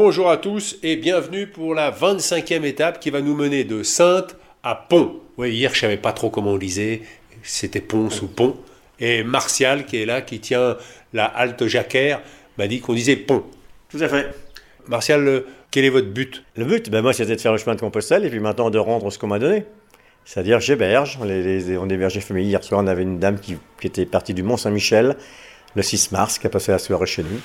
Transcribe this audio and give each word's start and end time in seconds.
Bonjour 0.00 0.30
à 0.30 0.36
tous 0.36 0.78
et 0.84 0.94
bienvenue 0.94 1.48
pour 1.48 1.74
la 1.74 1.90
25e 1.90 2.62
étape 2.62 3.00
qui 3.00 3.10
va 3.10 3.20
nous 3.20 3.34
mener 3.34 3.64
de 3.64 3.82
Sainte 3.82 4.36
à 4.62 4.76
Pont. 4.76 5.16
Oui, 5.38 5.50
hier 5.50 5.74
je 5.74 5.80
savais 5.80 5.96
pas 5.96 6.12
trop 6.12 6.30
comment 6.30 6.52
on 6.52 6.56
disait, 6.56 7.02
c'était 7.42 7.80
Pont 7.80 8.08
ou 8.22 8.28
Pont. 8.28 8.56
Et 9.00 9.24
Martial 9.24 9.86
qui 9.86 10.00
est 10.00 10.06
là, 10.06 10.22
qui 10.22 10.38
tient 10.38 10.76
la 11.12 11.24
halte 11.24 11.66
Jacquère, 11.66 12.22
m'a 12.58 12.68
dit 12.68 12.78
qu'on 12.78 12.94
disait 12.94 13.16
Pont. 13.16 13.42
Tout 13.88 13.98
à 14.00 14.08
fait. 14.08 14.32
Martial, 14.86 15.26
euh, 15.26 15.46
quel 15.72 15.84
est 15.84 15.90
votre 15.90 16.10
but? 16.10 16.44
Le 16.54 16.64
but, 16.64 16.90
ben 16.90 17.02
moi, 17.02 17.12
c'était 17.12 17.34
de 17.34 17.40
faire 17.40 17.50
le 17.50 17.58
chemin 17.58 17.74
de 17.74 17.80
Compostelle 17.80 18.24
et 18.24 18.30
puis 18.30 18.38
maintenant 18.38 18.70
de 18.70 18.78
rendre 18.78 19.10
ce 19.10 19.18
qu'on 19.18 19.26
m'a 19.26 19.40
donné. 19.40 19.64
C'est-à-dire, 20.24 20.60
j'héberge. 20.60 21.18
Les, 21.24 21.42
les, 21.42 21.76
on 21.76 21.88
hébergeait 21.88 22.20
famille. 22.20 22.46
Hier 22.46 22.62
soir, 22.62 22.80
on 22.80 22.86
avait 22.86 23.02
une 23.02 23.18
dame 23.18 23.40
qui, 23.40 23.56
qui 23.80 23.88
était 23.88 24.06
partie 24.06 24.32
du 24.32 24.44
Mont-Saint-Michel 24.44 25.16
le 25.74 25.82
6 25.82 26.12
mars, 26.12 26.38
qui 26.38 26.46
a 26.46 26.50
passé 26.50 26.70
la 26.70 26.78
soirée 26.78 27.06
chez 27.06 27.24
nous. 27.24 27.40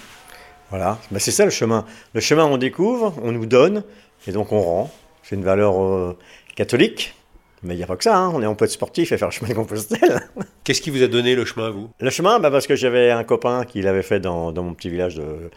Voilà, 0.69 0.97
ben, 1.11 1.19
c'est 1.19 1.31
ça 1.31 1.45
le 1.45 1.51
chemin. 1.51 1.85
Le 2.13 2.21
chemin, 2.21 2.45
on 2.45 2.57
découvre, 2.57 3.13
on 3.21 3.31
nous 3.31 3.45
donne, 3.45 3.83
et 4.27 4.31
donc 4.31 4.51
on 4.51 4.61
rend. 4.61 4.91
C'est 5.23 5.35
une 5.35 5.43
valeur 5.43 5.81
euh, 5.81 6.17
catholique, 6.55 7.15
mais 7.63 7.75
il 7.75 7.77
n'y 7.77 7.83
a 7.83 7.87
pas 7.87 7.95
que 7.95 8.03
ça. 8.03 8.17
Hein. 8.17 8.31
On, 8.33 8.41
est, 8.41 8.55
peut 8.55 8.65
être 8.65 8.71
sportif 8.71 9.11
et 9.11 9.17
faire 9.17 9.29
le 9.29 9.33
chemin 9.33 9.49
de 9.49 9.55
Compostelle. 9.55 10.21
Qu'est-ce 10.63 10.81
qui 10.81 10.89
vous 10.89 11.01
a 11.01 11.07
donné 11.07 11.35
le 11.35 11.45
chemin, 11.45 11.69
vous? 11.69 11.89
Le 11.99 12.09
chemin, 12.09 12.39
ben, 12.39 12.51
parce 12.51 12.67
que 12.67 12.75
j'avais 12.75 13.11
un 13.11 13.23
copain 13.23 13.63
qui 13.65 13.81
l'avait 13.81 14.03
fait 14.03 14.19
dans, 14.19 14.51
dans, 14.51 14.63
mon 14.63 14.73
petit 14.73 14.89
village 14.89 15.15
de 15.15 15.49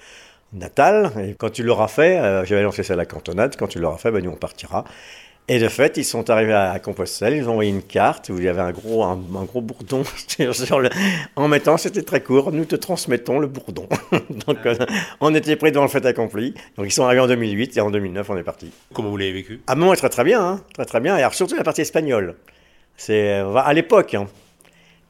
natal. 0.52 1.12
Et 1.20 1.34
quand 1.34 1.50
tu 1.50 1.62
l'auras 1.62 1.88
fait, 1.88 2.18
euh, 2.18 2.44
j'avais 2.44 2.62
lancé 2.62 2.82
ça 2.82 2.94
à 2.94 2.96
la 2.96 3.06
cantonade. 3.06 3.56
Quand 3.56 3.66
tu 3.66 3.78
l'auras 3.78 3.98
fait, 3.98 4.10
ben, 4.10 4.22
nous 4.22 4.30
on 4.30 4.36
partira. 4.36 4.84
Et 5.48 5.60
de 5.60 5.68
fait, 5.68 5.96
ils 5.96 6.04
sont 6.04 6.28
arrivés 6.28 6.54
à 6.54 6.76
Compostelle, 6.80 7.34
ils 7.34 7.48
ont 7.48 7.52
envoyé 7.52 7.70
une 7.70 7.82
carte 7.82 8.30
où 8.30 8.38
il 8.38 8.44
y 8.44 8.48
avait 8.48 8.62
un 8.62 8.72
gros, 8.72 9.04
un, 9.04 9.12
un 9.12 9.44
gros 9.44 9.60
bourdon 9.60 10.02
sur 10.52 10.80
le... 10.80 10.90
en 11.36 11.46
mettant, 11.46 11.76
c'était 11.76 12.02
très 12.02 12.20
court, 12.20 12.50
nous 12.50 12.64
te 12.64 12.74
transmettons 12.74 13.38
le 13.38 13.46
bourdon. 13.46 13.88
Donc 14.46 14.58
euh, 14.66 14.74
on 15.20 15.32
était 15.36 15.54
pris 15.54 15.70
dans 15.70 15.82
le 15.82 15.88
fait 15.88 16.04
accompli. 16.04 16.52
Donc 16.76 16.86
ils 16.86 16.92
sont 16.92 17.04
arrivés 17.04 17.20
en 17.20 17.28
2008 17.28 17.76
et 17.76 17.80
en 17.80 17.92
2009 17.92 18.28
on 18.28 18.36
est 18.36 18.42
parti. 18.42 18.72
Comment 18.92 19.10
vous 19.10 19.16
l'avez 19.16 19.32
vécu? 19.32 19.60
À 19.68 19.76
moi, 19.76 19.94
très 19.94 20.08
très 20.08 20.24
bien, 20.24 20.44
hein, 20.44 20.60
très 20.74 20.84
très 20.84 20.98
bien. 20.98 21.16
Et 21.16 21.20
alors, 21.20 21.34
surtout 21.34 21.54
la 21.54 21.62
partie 21.62 21.82
espagnole. 21.82 22.34
C'est 22.96 23.30
à 23.34 23.72
l'époque, 23.72 24.14
hein, 24.14 24.26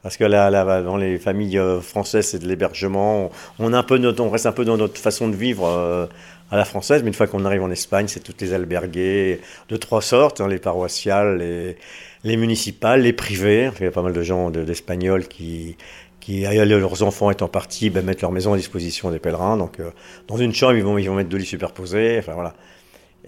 parce 0.03 0.15
que 0.15 0.23
là, 0.23 0.49
là, 0.49 0.81
dans 0.83 0.95
les 0.95 1.17
familles 1.17 1.57
euh, 1.57 1.81
françaises, 1.81 2.27
c'est 2.27 2.39
de 2.39 2.47
l'hébergement. 2.47 3.31
On, 3.59 3.73
a 3.73 3.77
un 3.77 3.83
peu 3.83 3.97
notre, 3.97 4.23
on 4.23 4.29
reste 4.29 4.45
un 4.45 4.51
peu 4.51 4.63
dans 4.63 4.77
notre 4.77 4.97
façon 4.99 5.27
de 5.27 5.35
vivre. 5.35 5.67
Euh, 5.67 6.05
à 6.51 6.57
la 6.57 6.65
française, 6.65 7.01
mais 7.03 7.09
une 7.09 7.13
fois 7.13 7.27
qu'on 7.27 7.45
arrive 7.45 7.63
en 7.63 7.71
Espagne, 7.71 8.07
c'est 8.07 8.21
toutes 8.21 8.41
les 8.41 8.53
albergués 8.53 9.41
de 9.69 9.77
trois 9.77 10.01
sortes, 10.01 10.41
hein, 10.41 10.47
les 10.47 10.59
paroissiales, 10.59 11.37
les, 11.37 11.77
les, 12.23 12.37
municipales, 12.37 13.01
les 13.01 13.13
privés. 13.13 13.69
Il 13.79 13.83
y 13.83 13.87
a 13.87 13.91
pas 13.91 14.01
mal 14.01 14.13
de 14.13 14.21
gens 14.21 14.49
d'Espagnols 14.49 15.23
de, 15.23 15.27
qui, 15.27 15.77
qui, 16.19 16.41
leurs 16.41 17.03
enfants 17.03 17.31
étant 17.31 17.49
partis, 17.49 17.89
ben, 17.89 18.05
mettent 18.05 18.21
leur 18.21 18.31
maison 18.31 18.53
à 18.53 18.57
disposition 18.57 19.11
des 19.11 19.19
pèlerins. 19.19 19.57
Donc, 19.57 19.79
euh, 19.79 19.91
dans 20.27 20.37
une 20.37 20.53
chambre, 20.53 20.75
ils 20.75 20.83
vont, 20.83 20.97
ils 20.97 21.09
vont 21.09 21.15
mettre 21.15 21.29
deux 21.29 21.37
lits 21.37 21.45
superposés. 21.45 22.17
Enfin, 22.19 22.33
voilà. 22.33 22.53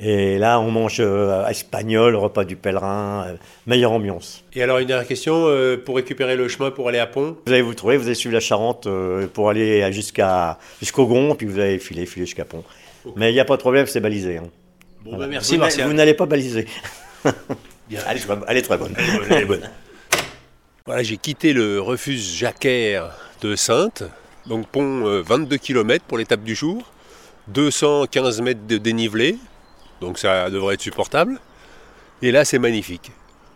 Et 0.02 0.38
là, 0.38 0.62
on 0.62 0.72
mange 0.72 1.02
euh, 1.02 1.46
espagnol, 1.48 2.16
repas 2.16 2.46
du 2.46 2.56
pèlerin, 2.56 3.26
euh, 3.28 3.36
meilleure 3.68 3.92
ambiance. 3.92 4.46
Et 4.54 4.64
alors, 4.64 4.78
une 4.78 4.88
dernière 4.88 5.08
question, 5.08 5.48
euh, 5.48 5.76
pour 5.76 5.98
récupérer 5.98 6.38
le 6.38 6.48
chemin 6.48 6.72
pour 6.72 6.88
aller 6.88 7.00
à 7.00 7.06
Pont? 7.08 7.36
Vous 7.46 7.52
allez 7.52 7.62
vous 7.62 7.74
trouver, 7.74 7.98
vous 7.98 8.06
allez 8.06 8.16
suivre 8.16 8.34
la 8.34 8.40
Charente 8.40 8.88
euh, 8.88 9.28
pour 9.28 9.50
aller 9.50 9.92
jusqu'à 9.92 10.58
jusqu'au 10.80 11.06
Gond, 11.06 11.36
puis 11.36 11.48
vous 11.48 11.60
allez 11.60 11.80
filer, 11.80 12.06
filer 12.06 12.26
jusqu'à 12.26 12.46
Pont. 12.46 12.64
Mais 13.16 13.32
il 13.32 13.34
n'y 13.34 13.40
a 13.40 13.46
pas 13.46 13.56
de 13.56 13.62
problème, 13.62 13.86
c'est 13.88 14.00
balisé. 14.00 14.38
Hein. 14.38 14.44
Bon, 15.04 15.12
voilà. 15.12 15.26
bah 15.26 15.32
merci, 15.32 15.54
vous, 15.56 15.62
Martial. 15.62 15.88
Vous 15.88 15.94
n'allez 15.94 16.14
pas 16.14 16.26
baliser. 16.26 16.68
Bien. 17.90 18.02
Elle, 18.08 18.18
est, 18.18 18.28
elle 18.48 18.58
est 18.58 18.62
très 18.62 18.78
bonne. 18.78 18.94
Elle 18.98 19.10
est 19.10 19.18
bonne, 19.18 19.28
elle 19.32 19.42
est 19.42 19.46
bonne. 19.46 19.70
voilà, 20.86 21.04
j'ai 21.04 21.18
quitté 21.18 21.54
le 21.54 21.80
refuge 21.82 22.20
Jacquère 22.20 23.12
de 23.42 23.56
Sainte, 23.56 24.04
donc 24.46 24.68
pont 24.68 25.08
euh, 25.08 25.22
22 25.22 25.58
km 25.58 26.06
pour 26.06 26.18
l'étape 26.18 26.44
du 26.44 26.56
jour, 26.56 26.92
215 27.48 28.42
mètres 28.42 28.68
de 28.68 28.78
dénivelé, 28.78 29.38
donc 30.02 30.20
ça 30.20 30.50
devrait 30.50 30.76
être 30.76 30.82
supportable. 30.82 31.40
Et 32.22 32.32
là, 32.32 32.46
c'est 32.46 32.60
magnifique. 32.60 33.12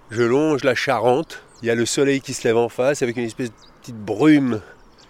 Je 0.09 0.23
longe 0.23 0.63
la 0.63 0.75
Charente, 0.75 1.41
il 1.61 1.67
y 1.67 1.69
a 1.69 1.75
le 1.75 1.85
soleil 1.85 2.21
qui 2.21 2.33
se 2.33 2.47
lève 2.47 2.57
en 2.57 2.69
face 2.69 3.01
avec 3.01 3.17
une 3.17 3.25
espèce 3.25 3.49
de 3.49 3.55
petite 3.81 3.97
brume 3.97 4.61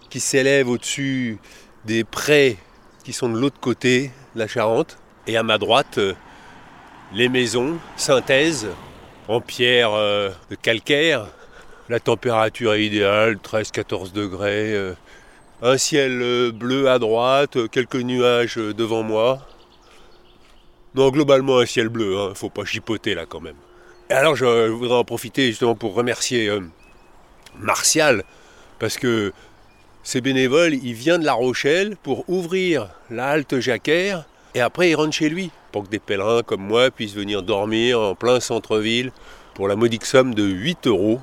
qui 0.09 0.19
s'élève 0.19 0.69
au-dessus 0.69 1.39
des 1.85 2.03
prés 2.03 2.57
qui 3.03 3.13
sont 3.13 3.29
de 3.29 3.37
l'autre 3.37 3.59
côté 3.59 4.11
de 4.35 4.39
la 4.39 4.47
Charente. 4.47 4.97
Et 5.27 5.37
à 5.37 5.43
ma 5.43 5.57
droite, 5.57 5.97
euh, 5.97 6.13
les 7.13 7.29
maisons, 7.29 7.77
synthèse, 7.95 8.67
en 9.27 9.41
pierre 9.41 9.93
euh, 9.93 10.29
de 10.49 10.55
calcaire. 10.55 11.27
La 11.89 11.99
température 11.99 12.73
est 12.73 12.85
idéale, 12.85 13.35
13-14 13.35 14.11
degrés. 14.11 14.73
Euh, 14.73 14.93
un 15.61 15.77
ciel 15.77 16.51
bleu 16.51 16.89
à 16.89 16.99
droite, 16.99 17.69
quelques 17.69 17.95
nuages 17.95 18.55
devant 18.55 19.03
moi. 19.03 19.47
Non, 20.95 21.09
globalement 21.09 21.59
un 21.59 21.65
ciel 21.65 21.89
bleu, 21.89 22.17
hein, 22.17 22.33
faut 22.35 22.49
pas 22.49 22.65
chipoter 22.65 23.15
là 23.15 23.25
quand 23.25 23.39
même. 23.39 23.55
Et 24.09 24.13
alors 24.13 24.35
je 24.35 24.67
voudrais 24.67 24.97
en 24.97 25.05
profiter 25.05 25.47
justement 25.47 25.75
pour 25.75 25.93
remercier 25.93 26.51
Martial, 27.57 28.23
parce 28.79 28.97
que 28.97 29.31
ces 30.03 30.21
bénévoles, 30.21 30.73
il 30.73 30.93
vient 30.93 31.17
de 31.17 31.25
La 31.25 31.33
Rochelle 31.33 31.95
pour 32.03 32.29
ouvrir 32.29 32.89
la 33.09 33.29
halte 33.29 33.59
Jacquère, 33.59 34.25
et 34.53 34.61
après 34.61 34.89
il 34.89 34.95
rentre 34.95 35.13
chez 35.13 35.29
lui, 35.29 35.49
pour 35.71 35.83
que 35.83 35.89
des 35.89 35.99
pèlerins 35.99 36.43
comme 36.43 36.61
moi 36.61 36.91
puissent 36.91 37.15
venir 37.15 37.41
dormir 37.41 37.99
en 37.99 38.13
plein 38.13 38.39
centre-ville 38.39 39.11
pour 39.55 39.67
la 39.67 39.75
modique 39.75 40.05
somme 40.05 40.35
de 40.35 40.43
8 40.43 40.87
euros. 40.87 41.21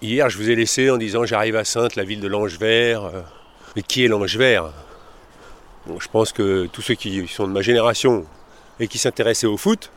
Hier 0.00 0.30
je 0.30 0.38
vous 0.38 0.48
ai 0.48 0.54
laissé 0.54 0.90
en 0.90 0.96
disant 0.96 1.26
j'arrive 1.26 1.56
à 1.56 1.64
Sainte, 1.64 1.96
la 1.96 2.04
ville 2.04 2.20
de 2.20 2.28
l'Ange 2.28 2.58
Vert. 2.58 3.10
Mais 3.76 3.82
qui 3.82 4.04
est 4.04 4.08
l'Ange 4.08 4.36
Vert? 4.36 4.72
Je 5.98 6.08
pense 6.08 6.32
que 6.32 6.66
tous 6.66 6.82
ceux 6.82 6.94
qui 6.94 7.26
sont 7.26 7.48
de 7.48 7.52
ma 7.52 7.62
génération 7.62 8.26
et 8.78 8.86
qui 8.86 8.98
s'intéressaient 8.98 9.46
au 9.46 9.56
foot 9.56 9.90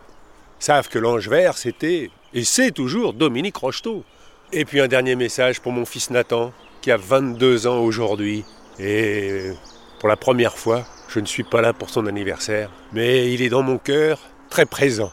savent 0.59 0.89
que 0.89 0.97
l'ange 0.97 1.27
vert, 1.27 1.57
c'était 1.57 2.09
et 2.33 2.43
c'est 2.43 2.71
toujours 2.71 3.13
Dominique 3.13 3.57
Rocheteau. 3.57 4.03
Et 4.51 4.65
puis 4.65 4.79
un 4.79 4.87
dernier 4.87 5.15
message 5.15 5.59
pour 5.59 5.71
mon 5.71 5.85
fils 5.85 6.09
Nathan, 6.09 6.51
qui 6.83 6.91
a 6.91 6.97
22 6.97 7.65
ans 7.65 7.79
aujourd'hui. 7.79 8.43
Et 8.77 9.51
pour 9.99 10.09
la 10.09 10.17
première 10.17 10.57
fois, 10.57 10.85
je 11.07 11.21
ne 11.21 11.25
suis 11.25 11.43
pas 11.43 11.61
là 11.61 11.71
pour 11.71 11.89
son 11.89 12.05
anniversaire, 12.07 12.69
mais 12.91 13.33
il 13.33 13.41
est 13.41 13.49
dans 13.49 13.63
mon 13.63 13.77
cœur, 13.77 14.19
très 14.49 14.65
présent. 14.65 15.11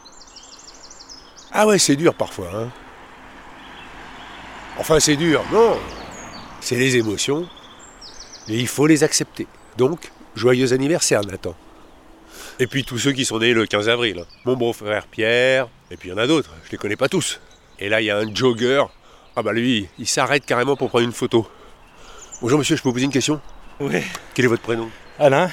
Ah 1.53 1.65
ouais, 1.65 1.79
c'est 1.79 1.95
dur 1.95 2.13
parfois. 2.13 2.49
Hein 2.53 2.69
enfin, 4.77 4.99
c'est 4.99 5.15
dur, 5.15 5.43
non. 5.53 5.77
C'est 6.59 6.75
les 6.75 6.97
émotions, 6.97 7.47
et 8.49 8.57
il 8.57 8.67
faut 8.67 8.85
les 8.85 9.03
accepter. 9.03 9.47
Donc, 9.77 10.11
Joyeux 10.35 10.73
anniversaire, 10.73 11.21
Nathan. 11.25 11.55
Et 12.59 12.67
puis 12.67 12.83
tous 12.83 12.97
ceux 12.97 13.13
qui 13.13 13.23
sont 13.23 13.39
nés 13.39 13.53
le 13.53 13.65
15 13.65 13.87
avril. 13.87 14.25
Mon 14.45 14.57
beau-frère 14.57 15.07
Pierre, 15.07 15.69
et 15.89 15.95
puis 15.95 16.09
il 16.09 16.11
y 16.11 16.15
en 16.15 16.17
a 16.17 16.27
d'autres, 16.27 16.51
je 16.65 16.71
les 16.71 16.77
connais 16.77 16.97
pas 16.97 17.07
tous. 17.07 17.39
Et 17.79 17.87
là, 17.87 18.01
il 18.01 18.05
y 18.05 18.11
a 18.11 18.17
un 18.17 18.35
jogger. 18.35 18.83
Ah 19.37 19.41
bah 19.41 19.53
lui, 19.53 19.87
il 19.97 20.07
s'arrête 20.07 20.45
carrément 20.45 20.75
pour 20.75 20.89
prendre 20.89 21.05
une 21.05 21.13
photo. 21.13 21.47
Bonjour 22.41 22.57
monsieur, 22.57 22.75
je 22.75 22.81
peux 22.81 22.89
vous 22.89 22.93
poser 22.93 23.05
une 23.05 23.11
question 23.11 23.39
Oui. 23.79 24.01
Quel 24.33 24.45
est 24.45 24.47
votre 24.47 24.63
prénom 24.63 24.89
Alain. 25.19 25.51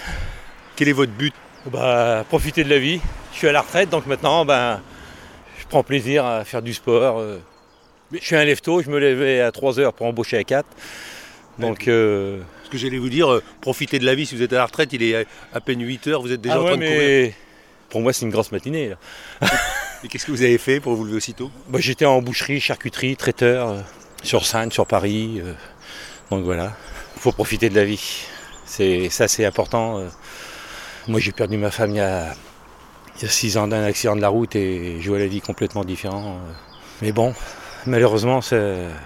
Quel 0.74 0.88
est 0.88 0.92
votre 0.92 1.12
but 1.12 1.34
Bah, 1.70 2.24
profiter 2.26 2.64
de 2.64 2.70
la 2.70 2.78
vie. 2.78 2.98
Je 3.32 3.36
suis 3.36 3.46
à 3.46 3.52
la 3.52 3.60
retraite, 3.60 3.90
donc 3.90 4.06
maintenant, 4.06 4.46
ben, 4.46 4.80
je 5.60 5.66
prends 5.66 5.82
plaisir 5.82 6.24
à 6.24 6.46
faire 6.46 6.62
du 6.62 6.72
sport. 6.72 7.22
Mais... 8.10 8.20
Je 8.20 8.24
suis 8.24 8.36
un 8.36 8.44
lève-tôt, 8.44 8.80
je 8.80 8.88
me 8.88 8.98
levais 8.98 9.42
à 9.42 9.52
3 9.52 9.78
heures 9.80 9.92
pour 9.92 10.06
embaucher 10.06 10.38
à 10.38 10.44
4. 10.44 10.66
Donc... 11.58 11.88
Euh... 11.88 12.40
Ce 12.64 12.70
que 12.70 12.78
j'allais 12.78 12.98
vous 12.98 13.10
dire, 13.10 13.32
euh, 13.32 13.42
profitez 13.60 13.98
de 13.98 14.06
la 14.06 14.14
vie, 14.14 14.24
si 14.24 14.34
vous 14.34 14.42
êtes 14.42 14.52
à 14.54 14.56
la 14.56 14.66
retraite, 14.66 14.90
il 14.92 15.02
est 15.02 15.26
à 15.52 15.60
peine 15.60 15.82
8 15.82 16.06
heures, 16.06 16.22
vous 16.22 16.32
êtes 16.32 16.40
déjà 16.40 16.54
ah 16.54 16.60
en 16.60 16.62
ouais, 16.62 16.68
train 16.68 16.76
de 16.76 16.80
mais 16.80 16.94
courir. 16.94 17.32
Pour 17.90 18.00
moi, 18.00 18.12
c'est 18.14 18.24
une 18.24 18.30
grosse 18.30 18.52
matinée. 18.52 18.88
Là. 18.88 18.96
Et 20.04 20.08
qu'est-ce 20.08 20.24
que 20.24 20.30
vous 20.30 20.42
avez 20.42 20.58
fait 20.58 20.80
pour 20.80 20.94
vous 20.94 21.04
lever 21.04 21.16
aussitôt? 21.16 21.50
Bah, 21.68 21.80
J'étais 21.80 22.04
en 22.06 22.22
boucherie, 22.22 22.60
charcuterie, 22.60 23.16
traiteur, 23.16 23.68
euh, 23.68 23.80
sur 24.22 24.46
Sainte, 24.46 24.72
sur 24.72 24.86
Paris. 24.86 25.40
Euh, 25.44 25.52
donc 26.30 26.44
voilà, 26.44 26.72
il 27.16 27.20
faut 27.20 27.32
profiter 27.32 27.68
de 27.68 27.74
la 27.74 27.84
vie. 27.84 28.24
C'est 28.64 29.08
ça, 29.08 29.28
c'est 29.28 29.44
important. 29.44 29.98
Euh. 29.98 30.08
Moi, 31.08 31.20
j'ai 31.20 31.32
perdu 31.32 31.56
ma 31.56 31.70
femme 31.70 31.92
il 31.92 31.96
y 31.96 32.00
a, 32.00 32.34
il 33.16 33.22
y 33.22 33.26
a 33.26 33.30
six 33.30 33.56
ans 33.56 33.66
d'un 33.66 33.82
accident 33.84 34.14
de 34.14 34.20
la 34.20 34.28
route 34.28 34.54
et 34.56 35.00
je 35.00 35.08
vois 35.08 35.18
la 35.18 35.26
vie 35.26 35.40
complètement 35.40 35.84
différente. 35.84 36.38
Mais 37.00 37.12
bon, 37.12 37.34
malheureusement, 37.86 38.40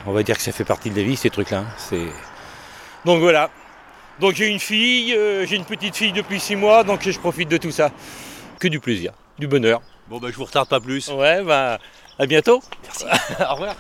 on 0.07 0.13
va 0.13 0.23
dire 0.23 0.37
que 0.37 0.43
ça 0.43 0.53
fait 0.53 0.65
partie 0.65 0.91
de 0.91 0.97
la 0.97 1.05
vie, 1.05 1.17
ces 1.17 1.31
trucs-là. 1.31 1.65
C'est 1.79 2.09
donc 3.05 3.21
voilà. 3.21 3.51
Donc 4.21 4.35
j'ai 4.35 4.47
une 4.47 4.61
fille, 4.61 5.15
euh, 5.15 5.47
j'ai 5.47 5.57
une 5.57 5.65
petite 5.65 5.97
fille 5.97 6.13
depuis 6.13 6.39
6 6.39 6.57
mois, 6.57 6.85
donc 6.85 7.09
je 7.09 7.19
profite 7.19 7.49
de 7.49 7.57
tout 7.57 7.71
ça. 7.71 7.91
Que 8.61 8.69
du 8.69 8.79
plaisir, 8.79 9.13
du 9.39 9.49
bonheur. 9.49 9.83
Bon 10.09 10.19
bah 10.19 10.29
je 10.31 10.37
vous 10.37 10.45
retarde 10.45 10.69
pas 10.69 10.81
plus. 10.81 11.09
Ouais, 11.09 11.43
bah 11.43 11.79
à 12.19 12.27
bientôt. 12.27 12.63
Merci. 12.85 13.05
Au 13.41 13.55
revoir. 13.55 13.75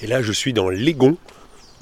Et 0.00 0.06
là 0.06 0.22
je 0.22 0.32
suis 0.32 0.52
dans 0.52 0.70
l'Egon, 0.70 1.16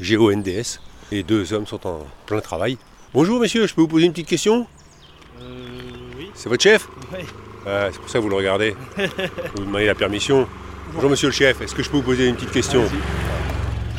G-O-N-D-S. 0.00 0.80
Les 1.10 1.22
deux 1.22 1.52
hommes 1.52 1.66
sont 1.66 1.86
en 1.86 2.06
plein 2.26 2.40
travail. 2.40 2.78
Bonjour 3.12 3.40
messieurs, 3.40 3.66
je 3.66 3.74
peux 3.74 3.82
vous 3.82 3.88
poser 3.88 4.06
une 4.06 4.12
petite 4.12 4.28
question? 4.28 4.66
Oui. 6.16 6.30
C'est 6.34 6.48
votre 6.48 6.62
chef? 6.62 6.88
Oui. 7.12 7.20
Ah, 7.66 7.88
C'est 7.92 7.98
pour 8.00 8.08
ça 8.08 8.18
que 8.18 8.22
vous 8.22 8.30
le 8.30 8.36
regardez. 8.36 8.74
vous 9.54 9.64
demandez 9.64 9.86
la 9.86 9.94
permission. 9.94 10.48
Bonjour 10.94 11.10
monsieur 11.10 11.28
le 11.28 11.32
chef, 11.32 11.60
est-ce 11.60 11.74
que 11.74 11.82
je 11.82 11.90
peux 11.90 11.98
vous 11.98 12.02
poser 12.02 12.28
une 12.28 12.34
petite 12.36 12.50
question? 12.52 12.84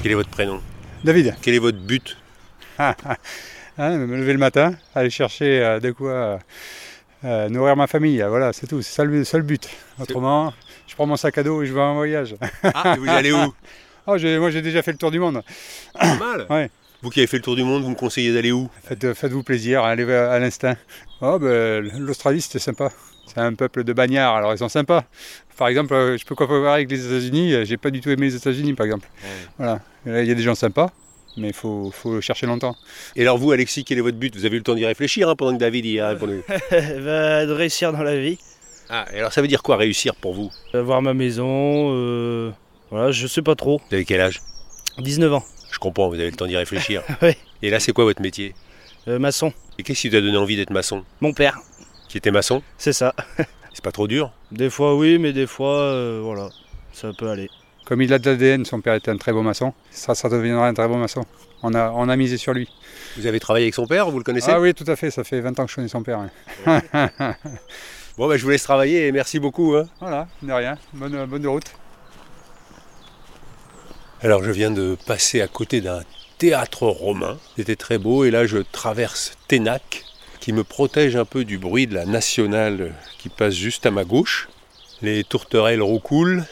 Quel 0.01 0.11
est 0.11 0.15
votre 0.15 0.29
prénom? 0.29 0.59
David, 1.03 1.35
Quel 1.41 1.55
est 1.55 1.59
votre 1.59 1.79
but? 1.79 2.17
Hein, 3.75 3.97
me 3.97 4.17
lever 4.17 4.33
le 4.33 4.37
matin, 4.39 4.75
aller 4.93 5.09
chercher 5.09 5.59
euh, 5.63 5.79
de 5.79 5.89
quoi 5.89 6.11
euh, 6.11 6.37
euh, 7.25 7.49
nourrir 7.49 7.75
ma 7.75 7.87
famille, 7.87 8.21
euh, 8.21 8.29
voilà, 8.29 8.53
c'est 8.53 8.67
tout, 8.67 8.83
c'est 8.83 8.93
ça 8.93 9.03
le 9.03 9.23
seul 9.23 9.41
but. 9.41 9.67
Autrement, 9.99 10.53
je 10.85 10.93
prends 10.93 11.07
mon 11.07 11.15
sac 11.15 11.39
à 11.39 11.43
dos 11.43 11.63
et 11.63 11.65
je 11.65 11.73
vais 11.73 11.81
en 11.81 11.95
voyage. 11.95 12.35
Ah, 12.61 12.93
et 12.95 12.99
vous 12.99 13.09
allez 13.09 13.31
où? 13.31 13.51
Oh, 14.07 14.17
moi 14.39 14.49
j'ai 14.51 14.61
déjà 14.61 14.81
fait 14.81 14.91
le 14.91 14.97
tour 14.97 15.11
du 15.11 15.19
monde. 15.19 15.41
Pas 15.93 16.15
mal. 16.15 16.45
Ouais. 16.49 16.69
Vous 17.01 17.09
qui 17.09 17.19
avez 17.19 17.27
fait 17.27 17.35
le 17.37 17.43
tour 17.43 17.57
du 17.57 17.63
monde, 17.63 17.83
vous 17.83 17.89
me 17.89 17.95
conseillez 17.95 18.33
d'aller 18.33 18.53
où? 18.53 18.69
Faites, 18.83 19.13
faites-vous 19.13 19.43
plaisir, 19.43 19.83
allez 19.83 20.09
à 20.13 20.39
l'instinct. 20.39 20.77
Oh, 21.21 21.37
ben, 21.37 21.81
L'Australie 21.99 22.39
c'était 22.39 22.59
sympa. 22.59 22.91
C'est 23.27 23.39
un 23.39 23.53
peuple 23.55 23.83
de 23.83 23.91
bagnards, 23.93 24.35
alors 24.37 24.53
ils 24.53 24.57
sont 24.59 24.69
sympas. 24.69 25.03
Par 25.57 25.67
exemple, 25.67 25.93
euh, 25.93 26.17
je 26.17 26.25
peux 26.25 26.33
comparer 26.35 26.67
avec 26.73 26.89
les 26.91 27.05
États-Unis, 27.05 27.53
euh, 27.53 27.65
j'ai 27.65 27.75
pas 27.77 27.89
du 27.91 27.99
tout 28.01 28.09
aimé 28.09 28.27
les 28.27 28.35
États-Unis 28.35 28.73
par 28.73 28.85
exemple. 28.85 29.07
Voilà, 29.57 29.81
Là, 30.05 30.21
il 30.21 30.27
y 30.27 30.31
a 30.31 30.35
des 30.35 30.41
gens 30.43 30.55
sympas, 30.55 30.91
mais 31.35 31.49
il 31.49 31.53
faut, 31.53 31.91
faut 31.91 32.21
chercher 32.21 32.45
longtemps. 32.47 32.75
Et 33.17 33.21
alors 33.21 33.37
vous, 33.37 33.51
Alexis, 33.51 33.83
quel 33.83 33.97
est 33.97 34.01
votre 34.01 34.17
but? 34.17 34.33
Vous 34.35 34.45
avez 34.45 34.55
eu 34.55 34.59
le 34.59 34.63
temps 34.63 34.75
d'y 34.75 34.85
réfléchir 34.85 35.27
hein, 35.29 35.35
pendant 35.35 35.53
que 35.53 35.59
David 35.59 35.85
y 35.85 35.99
a 35.99 36.09
répondu. 36.09 36.41
Bah, 36.71 37.45
de 37.45 37.51
réussir 37.51 37.91
dans 37.91 38.03
la 38.03 38.17
vie, 38.17 38.37
Ah, 38.89 39.05
et 39.13 39.19
alors 39.19 39.33
ça 39.33 39.41
veut 39.41 39.47
dire 39.49 39.61
quoi 39.61 39.75
réussir 39.77 40.15
pour 40.15 40.33
vous? 40.33 40.49
Avoir 40.73 41.01
ma 41.01 41.13
maison, 41.13 41.91
euh, 41.93 42.51
voilà, 42.93 43.11
je 43.11 43.27
sais 43.27 43.41
pas 43.41 43.55
trop. 43.55 43.79
Vous 43.89 43.95
avez 43.95 44.05
quel 44.05 44.21
âge? 44.21 44.41
19 44.99 45.33
ans, 45.33 45.43
Je 45.71 45.79
comprends, 45.79 46.07
vous 46.09 46.15
avez 46.15 46.29
le 46.29 46.35
temps 46.35 46.45
d'y 46.47 46.55
réfléchir. 46.57 47.01
Oui. 47.21 47.35
Et 47.61 47.69
là, 47.69 47.79
c'est 47.79 47.91
quoi 47.93 48.03
votre 48.05 48.21
métier? 48.21 48.53
Euh, 49.07 49.19
maçon, 49.19 49.51
Et 49.77 49.83
qu'est-ce 49.83 50.01
qui 50.01 50.09
vous 50.09 50.15
a 50.15 50.21
donné 50.21 50.37
envie 50.37 50.55
d'être 50.55 50.69
maçon? 50.69 51.03
Mon 51.21 51.33
père, 51.33 51.59
Qui 52.07 52.17
était 52.17 52.31
maçon? 52.31 52.61
C'est 52.77 52.93
ça. 52.93 53.13
C'est 53.73 53.83
pas 53.83 53.91
trop 53.91 54.07
dur? 54.07 54.31
Des 54.51 54.69
fois 54.69 54.95
oui, 54.95 55.17
mais 55.17 55.33
des 55.33 55.47
fois, 55.47 55.79
euh, 55.79 56.21
voilà, 56.23 56.49
ça 56.91 57.11
peut 57.17 57.27
aller. 57.29 57.49
Comme 57.85 58.01
il 58.03 58.13
a 58.13 58.19
de 58.19 58.29
l'ADN, 58.29 58.63
son 58.65 58.79
père 58.81 58.93
était 58.93 59.09
un 59.11 59.17
très 59.17 59.33
beau 59.33 59.41
maçon, 59.41 59.73
ça, 59.91 60.13
ça 60.15 60.29
deviendra 60.29 60.67
un 60.67 60.73
très 60.73 60.87
bon 60.87 60.97
maçon. 60.97 61.25
On 61.63 61.73
a, 61.73 61.89
on 61.91 62.07
a 62.07 62.15
misé 62.15 62.37
sur 62.37 62.53
lui. 62.53 62.69
Vous 63.17 63.25
avez 63.25 63.39
travaillé 63.39 63.65
avec 63.65 63.73
son 63.73 63.87
père, 63.87 64.09
vous 64.11 64.19
le 64.19 64.23
connaissez? 64.23 64.51
Ah 64.51 64.59
oui, 64.61 64.73
tout 64.73 64.85
à 64.87 64.95
fait, 64.95 65.09
ça 65.11 65.23
fait 65.23 65.41
20 65.41 65.59
ans 65.59 65.65
que 65.65 65.71
je 65.71 65.75
connais 65.77 65.87
son 65.87 66.03
père. 66.03 66.19
hein. 66.67 66.81
Bon, 68.17 68.27
bah, 68.27 68.37
je 68.37 68.43
vous 68.43 68.51
laisse 68.51 68.61
travailler 68.63 69.07
et 69.07 69.11
merci 69.11 69.39
beaucoup. 69.39 69.73
hein. 69.75 69.87
Voilà, 69.99 70.27
de 70.43 70.51
rien, 70.51 70.77
bonne, 70.93 71.25
bonne 71.25 71.47
route. 71.47 71.65
Alors, 74.23 74.41
je 74.41 74.51
viens 74.51 74.71
de 74.71 74.95
passer 75.05 75.41
à 75.41 75.49
côté 75.49 75.81
d'un 75.81 76.01
théâtre 76.37 76.87
romain. 76.87 77.37
C'était 77.57 77.75
très 77.75 77.97
beau 77.97 78.23
et 78.23 78.31
là, 78.31 78.45
je 78.45 78.59
traverse 78.59 79.33
Ténac 79.49 80.05
qui 80.39 80.53
me 80.53 80.63
protège 80.63 81.17
un 81.17 81.25
peu 81.25 81.43
du 81.43 81.57
bruit 81.57 81.87
de 81.87 81.93
la 81.93 82.05
nationale 82.05 82.93
qui 83.17 83.27
passe 83.27 83.53
juste 83.53 83.85
à 83.85 83.91
ma 83.91 84.05
gauche. 84.05 84.47
Les 85.01 85.25
tourterelles 85.25 85.81
roucoulent, 85.81 86.45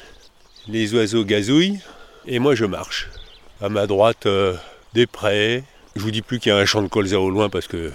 les 0.67 0.93
oiseaux 0.93 1.23
gazouillent 1.23 1.79
et 2.27 2.39
moi, 2.39 2.55
je 2.55 2.65
marche. 2.65 3.09
À 3.61 3.69
ma 3.69 3.87
droite, 3.87 4.25
euh, 4.25 4.53
des 4.93 5.07
prés. 5.07 5.63
Je 5.95 6.01
vous 6.01 6.11
dis 6.11 6.21
plus 6.21 6.39
qu'il 6.39 6.51
y 6.51 6.53
a 6.53 6.57
un 6.57 6.65
champ 6.65 6.81
de 6.81 6.89
colza 6.89 7.21
au 7.21 7.29
loin 7.29 7.47
parce 7.47 7.67
que 7.67 7.93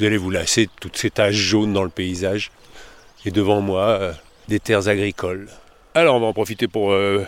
vous 0.00 0.04
allez 0.04 0.16
vous 0.16 0.30
lasser 0.30 0.66
de 0.66 0.72
toutes 0.80 0.96
ces 0.96 1.10
taches 1.10 1.36
jaunes 1.36 1.72
dans 1.72 1.84
le 1.84 1.90
paysage. 1.90 2.50
Et 3.24 3.30
devant 3.30 3.60
moi, 3.60 3.86
euh, 3.86 4.12
des 4.48 4.58
terres 4.58 4.88
agricoles. 4.88 5.48
Alors, 5.92 6.14
on 6.14 6.20
va 6.20 6.26
en 6.26 6.32
profiter 6.32 6.68
pour 6.68 6.92
euh, 6.92 7.26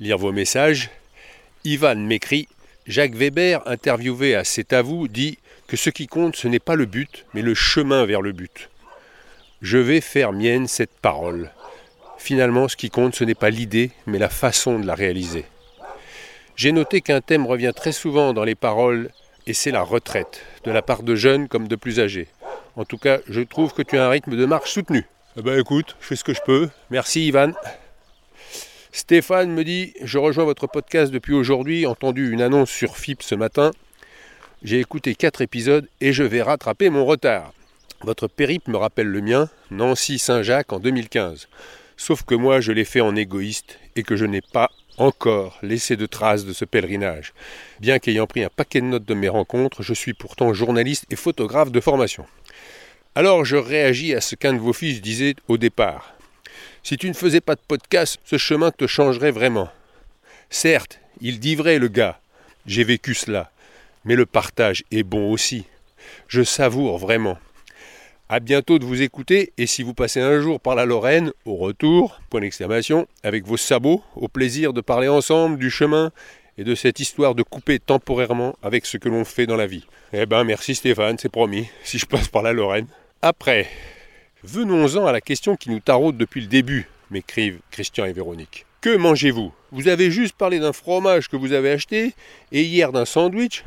lire 0.00 0.18
vos 0.18 0.32
messages. 0.32 0.90
Ivan 1.62 1.94
m'écrit 1.94 2.48
Jacques 2.88 3.14
Weber, 3.14 3.62
interviewé 3.64 4.34
à 4.34 4.42
C'est 4.42 4.72
à 4.72 4.82
vous, 4.82 5.06
dit 5.06 5.38
que 5.68 5.76
ce 5.76 5.88
qui 5.88 6.08
compte, 6.08 6.34
ce 6.34 6.48
n'est 6.48 6.58
pas 6.58 6.74
le 6.74 6.86
but, 6.86 7.24
mais 7.32 7.42
le 7.42 7.54
chemin 7.54 8.04
vers 8.04 8.20
le 8.20 8.32
but. 8.32 8.70
Je 9.60 9.78
vais 9.78 10.00
faire 10.00 10.32
mienne 10.32 10.66
cette 10.66 10.90
parole. 10.90 11.52
Finalement, 12.18 12.66
ce 12.66 12.74
qui 12.74 12.90
compte, 12.90 13.14
ce 13.14 13.22
n'est 13.22 13.36
pas 13.36 13.50
l'idée, 13.50 13.92
mais 14.08 14.18
la 14.18 14.28
façon 14.28 14.80
de 14.80 14.86
la 14.86 14.96
réaliser. 14.96 15.44
J'ai 16.56 16.72
noté 16.72 17.02
qu'un 17.02 17.20
thème 17.20 17.46
revient 17.46 17.72
très 17.74 17.92
souvent 17.92 18.32
dans 18.32 18.44
les 18.44 18.56
paroles, 18.56 19.10
et 19.46 19.54
c'est 19.54 19.70
la 19.70 19.82
retraite, 19.82 20.42
de 20.64 20.72
la 20.72 20.82
part 20.82 21.04
de 21.04 21.14
jeunes 21.14 21.46
comme 21.46 21.68
de 21.68 21.76
plus 21.76 22.00
âgés. 22.00 22.26
En 22.74 22.84
tout 22.84 22.98
cas, 22.98 23.18
je 23.28 23.42
trouve 23.42 23.72
que 23.72 23.82
tu 23.82 23.96
as 23.96 24.06
un 24.06 24.10
rythme 24.10 24.36
de 24.36 24.44
marche 24.44 24.72
soutenu. 24.72 25.06
Eh 25.36 25.42
ben 25.42 25.56
écoute, 25.56 25.96
je 26.00 26.06
fais 26.08 26.16
ce 26.16 26.24
que 26.24 26.34
je 26.34 26.40
peux. 26.44 26.68
Merci 26.90 27.28
Ivan. 27.28 27.52
Stéphane 28.94 29.50
me 29.50 29.64
dit 29.64 29.94
Je 30.02 30.18
rejoins 30.18 30.44
votre 30.44 30.66
podcast 30.66 31.10
depuis 31.10 31.32
aujourd'hui, 31.32 31.86
entendu 31.86 32.30
une 32.30 32.42
annonce 32.42 32.70
sur 32.70 32.98
FIP 32.98 33.22
ce 33.22 33.34
matin. 33.34 33.70
J'ai 34.62 34.80
écouté 34.80 35.14
quatre 35.14 35.40
épisodes 35.40 35.88
et 36.02 36.12
je 36.12 36.22
vais 36.22 36.42
rattraper 36.42 36.90
mon 36.90 37.06
retard. 37.06 37.54
Votre 38.02 38.28
périple 38.28 38.70
me 38.70 38.76
rappelle 38.76 39.06
le 39.06 39.22
mien, 39.22 39.48
Nancy-Saint-Jacques 39.70 40.74
en 40.74 40.78
2015. 40.78 41.48
Sauf 41.96 42.24
que 42.24 42.34
moi, 42.34 42.60
je 42.60 42.70
l'ai 42.70 42.84
fait 42.84 43.00
en 43.00 43.16
égoïste 43.16 43.78
et 43.96 44.02
que 44.02 44.14
je 44.14 44.26
n'ai 44.26 44.42
pas 44.42 44.70
encore 44.98 45.58
laissé 45.62 45.96
de 45.96 46.04
traces 46.04 46.44
de 46.44 46.52
ce 46.52 46.66
pèlerinage. 46.66 47.32
Bien 47.80 47.98
qu'ayant 47.98 48.26
pris 48.26 48.44
un 48.44 48.50
paquet 48.54 48.82
de 48.82 48.86
notes 48.86 49.06
de 49.06 49.14
mes 49.14 49.30
rencontres, 49.30 49.82
je 49.82 49.94
suis 49.94 50.12
pourtant 50.12 50.52
journaliste 50.52 51.06
et 51.10 51.16
photographe 51.16 51.72
de 51.72 51.80
formation. 51.80 52.26
Alors 53.14 53.46
je 53.46 53.56
réagis 53.56 54.14
à 54.14 54.20
ce 54.20 54.34
qu'un 54.34 54.52
de 54.52 54.58
vos 54.58 54.74
fils 54.74 55.00
disait 55.00 55.34
au 55.48 55.56
départ. 55.56 56.14
Si 56.84 56.96
tu 56.96 57.08
ne 57.08 57.14
faisais 57.14 57.40
pas 57.40 57.54
de 57.54 57.60
podcast, 57.66 58.18
ce 58.24 58.36
chemin 58.36 58.72
te 58.72 58.88
changerait 58.88 59.30
vraiment. 59.30 59.70
Certes, 60.50 60.98
il 61.20 61.38
dit 61.38 61.54
vrai 61.54 61.78
le 61.78 61.86
gars, 61.86 62.18
j'ai 62.66 62.82
vécu 62.82 63.14
cela, 63.14 63.52
mais 64.04 64.16
le 64.16 64.26
partage 64.26 64.82
est 64.90 65.04
bon 65.04 65.30
aussi. 65.30 65.64
Je 66.26 66.42
savoure 66.42 66.98
vraiment. 66.98 67.38
À 68.28 68.40
bientôt 68.40 68.80
de 68.80 68.84
vous 68.84 69.00
écouter 69.00 69.52
et 69.58 69.66
si 69.68 69.84
vous 69.84 69.94
passez 69.94 70.20
un 70.20 70.40
jour 70.40 70.58
par 70.58 70.74
la 70.74 70.84
Lorraine, 70.84 71.32
au 71.44 71.54
retour, 71.54 72.20
point 72.30 72.40
d'exclamation, 72.40 73.06
avec 73.22 73.46
vos 73.46 73.56
sabots, 73.56 74.02
au 74.16 74.26
plaisir 74.26 74.72
de 74.72 74.80
parler 74.80 75.08
ensemble 75.08 75.58
du 75.58 75.70
chemin 75.70 76.10
et 76.58 76.64
de 76.64 76.74
cette 76.74 76.98
histoire 76.98 77.36
de 77.36 77.44
couper 77.44 77.78
temporairement 77.78 78.56
avec 78.60 78.86
ce 78.86 78.96
que 78.96 79.08
l'on 79.08 79.24
fait 79.24 79.46
dans 79.46 79.56
la 79.56 79.66
vie. 79.66 79.86
Eh 80.12 80.26
ben 80.26 80.42
merci 80.42 80.74
Stéphane, 80.74 81.16
c'est 81.16 81.28
promis, 81.28 81.68
si 81.84 81.98
je 81.98 82.06
passe 82.06 82.26
par 82.26 82.42
la 82.42 82.52
Lorraine. 82.52 82.88
Après, 83.22 83.68
venons-en 84.44 85.06
à 85.06 85.12
la 85.12 85.20
question 85.20 85.56
qui 85.56 85.70
nous 85.70 85.80
taraude 85.80 86.16
depuis 86.16 86.40
le 86.40 86.46
début, 86.46 86.88
m'écrivent 87.10 87.60
Christian 87.70 88.04
et 88.04 88.12
Véronique. 88.12 88.66
Que 88.80 88.96
mangez-vous? 88.96 89.52
Vous 89.70 89.88
avez 89.88 90.10
juste 90.10 90.34
parlé 90.34 90.58
d'un 90.58 90.72
fromage 90.72 91.28
que 91.28 91.36
vous 91.36 91.52
avez 91.52 91.70
acheté 91.70 92.14
et 92.50 92.62
hier 92.62 92.92
d'un 92.92 93.04
sandwich 93.04 93.64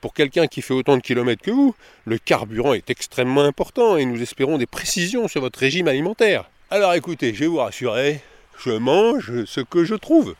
pour 0.00 0.14
quelqu'un 0.14 0.46
qui 0.46 0.62
fait 0.62 0.74
autant 0.74 0.96
de 0.96 1.02
kilomètres 1.02 1.42
que 1.42 1.50
vous, 1.50 1.74
le 2.04 2.18
carburant 2.18 2.74
est 2.74 2.90
extrêmement 2.90 3.42
important 3.42 3.96
et 3.96 4.04
nous 4.04 4.22
espérons 4.22 4.58
des 4.58 4.66
précisions 4.66 5.26
sur 5.26 5.40
votre 5.40 5.58
régime 5.58 5.88
alimentaire. 5.88 6.50
Alors 6.70 6.94
écoutez, 6.94 7.32
je 7.34 7.40
vais 7.40 7.46
vous 7.46 7.56
rassurer, 7.56 8.20
je 8.62 8.70
mange 8.70 9.44
ce 9.46 9.60
que 9.60 9.84
je 9.84 9.94
trouve. 9.94 10.34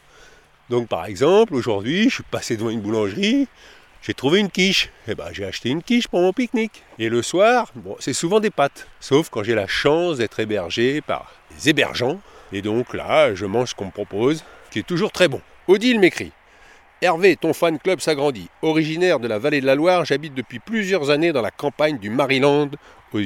Donc 0.69 0.89
par 0.89 1.07
exemple, 1.07 1.55
aujourd'hui, 1.55 2.05
je 2.05 2.17
suis 2.17 2.25
passé 2.25 2.57
devant 2.57 2.71
une 2.71 2.83
boulangerie, 2.83 3.49
j'ai 4.03 4.15
trouvé 4.15 4.41
une 4.41 4.51
quiche. 4.51 4.91
Et 5.07 5.15
ben 5.15 5.29
j'ai 5.33 5.45
acheté 5.45 5.71
une 5.71 5.83
quiche 5.83 6.09
pour 6.09 6.21
mon 6.21 6.33
pique-nique. 6.33 6.83
Et 6.99 7.09
le 7.09 7.23
soir, 7.23 7.73
c'est 7.99 8.13
souvent 8.13 8.41
des 8.41 8.51
pâtes. 8.51 8.87
Sauf 9.01 9.29
quand 9.29 9.43
j'ai 9.43 9.55
la 9.55 9.67
chance 9.67 10.19
d'être 10.19 10.41
hébergé 10.41 11.01
par 11.01 11.33
des 11.57 11.71
hébergeants. 11.71 12.21
Et 12.53 12.63
donc 12.63 12.95
là, 12.95 13.35
je 13.35 13.47
mange 13.47 13.71
ce 13.71 13.75
qu'on 13.75 13.87
me 13.87 13.91
propose, 13.91 14.45
qui 14.71 14.79
est 14.79 14.87
toujours 14.87 15.13
très 15.13 15.29
bon. 15.29 15.41
Odile 15.67 16.01
m'écrit. 16.01 16.33
Hervé, 17.01 17.37
ton 17.37 17.53
fan 17.53 17.79
club 17.79 18.01
s'agrandit. 18.01 18.49
Originaire 18.63 19.21
de 19.21 19.29
la 19.29 19.39
vallée 19.39 19.61
de 19.61 19.67
la 19.67 19.75
Loire, 19.75 20.05
j'habite 20.05 20.35
depuis 20.35 20.59
plusieurs 20.59 21.11
années 21.11 21.33
dans 21.33 21.43
la 21.43 21.51
campagne 21.51 21.99
du 21.99 22.11
Maryland 22.11 22.71
aux 23.13 23.21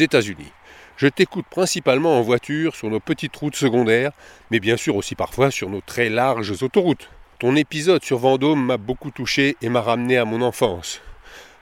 États-Unis. 0.00 0.52
Je 0.96 1.08
t'écoute 1.08 1.46
principalement 1.48 2.18
en 2.18 2.22
voiture 2.22 2.76
sur 2.76 2.90
nos 2.90 3.00
petites 3.00 3.34
routes 3.36 3.56
secondaires, 3.56 4.12
mais 4.50 4.60
bien 4.60 4.76
sûr 4.76 4.96
aussi 4.96 5.14
parfois 5.14 5.50
sur 5.50 5.70
nos 5.70 5.80
très 5.80 6.08
larges 6.08 6.62
autoroutes. 6.62 7.08
Ton 7.38 7.54
épisode 7.54 8.02
sur 8.02 8.18
Vendôme 8.18 8.66
m'a 8.66 8.78
beaucoup 8.78 9.12
touché 9.12 9.56
et 9.62 9.68
m'a 9.68 9.80
ramené 9.80 10.16
à 10.16 10.24
mon 10.24 10.42
enfance. 10.42 11.00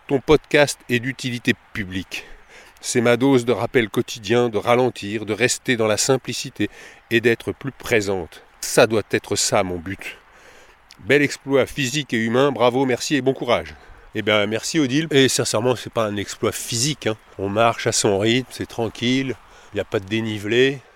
Ton 0.09 0.21
podcast 0.21 0.81
est 0.89 1.01
d'utilité 1.01 1.53
publique. 1.75 2.25
C'est 2.81 3.03
ma 3.03 3.19
dose 3.19 3.45
de 3.45 3.53
rappel 3.53 3.91
quotidien 3.91 4.49
de 4.49 4.57
ralentir, 4.57 5.27
de 5.27 5.35
rester 5.35 5.77
dans 5.77 5.87
la 5.87 5.99
simplicité 5.99 6.71
et 7.11 7.21
d'être 7.21 7.53
plus 7.53 7.73
présente. 7.73 8.43
Ça 8.63 8.87
doit 8.87 9.03
être 9.11 9.37
ça 9.37 9.63
mon 9.65 9.77
but. 9.77 10.17
Bel 11.01 11.21
exploit 11.21 11.67
physique 11.67 12.15
et 12.15 12.25
humain, 12.25 12.53
bravo, 12.53 12.87
merci 12.87 13.17
et 13.17 13.21
bon 13.21 13.35
courage. 13.35 13.75
Eh 14.15 14.23
bien, 14.23 14.47
merci 14.47 14.79
Odile. 14.81 15.09
Et 15.11 15.29
sincèrement, 15.29 15.77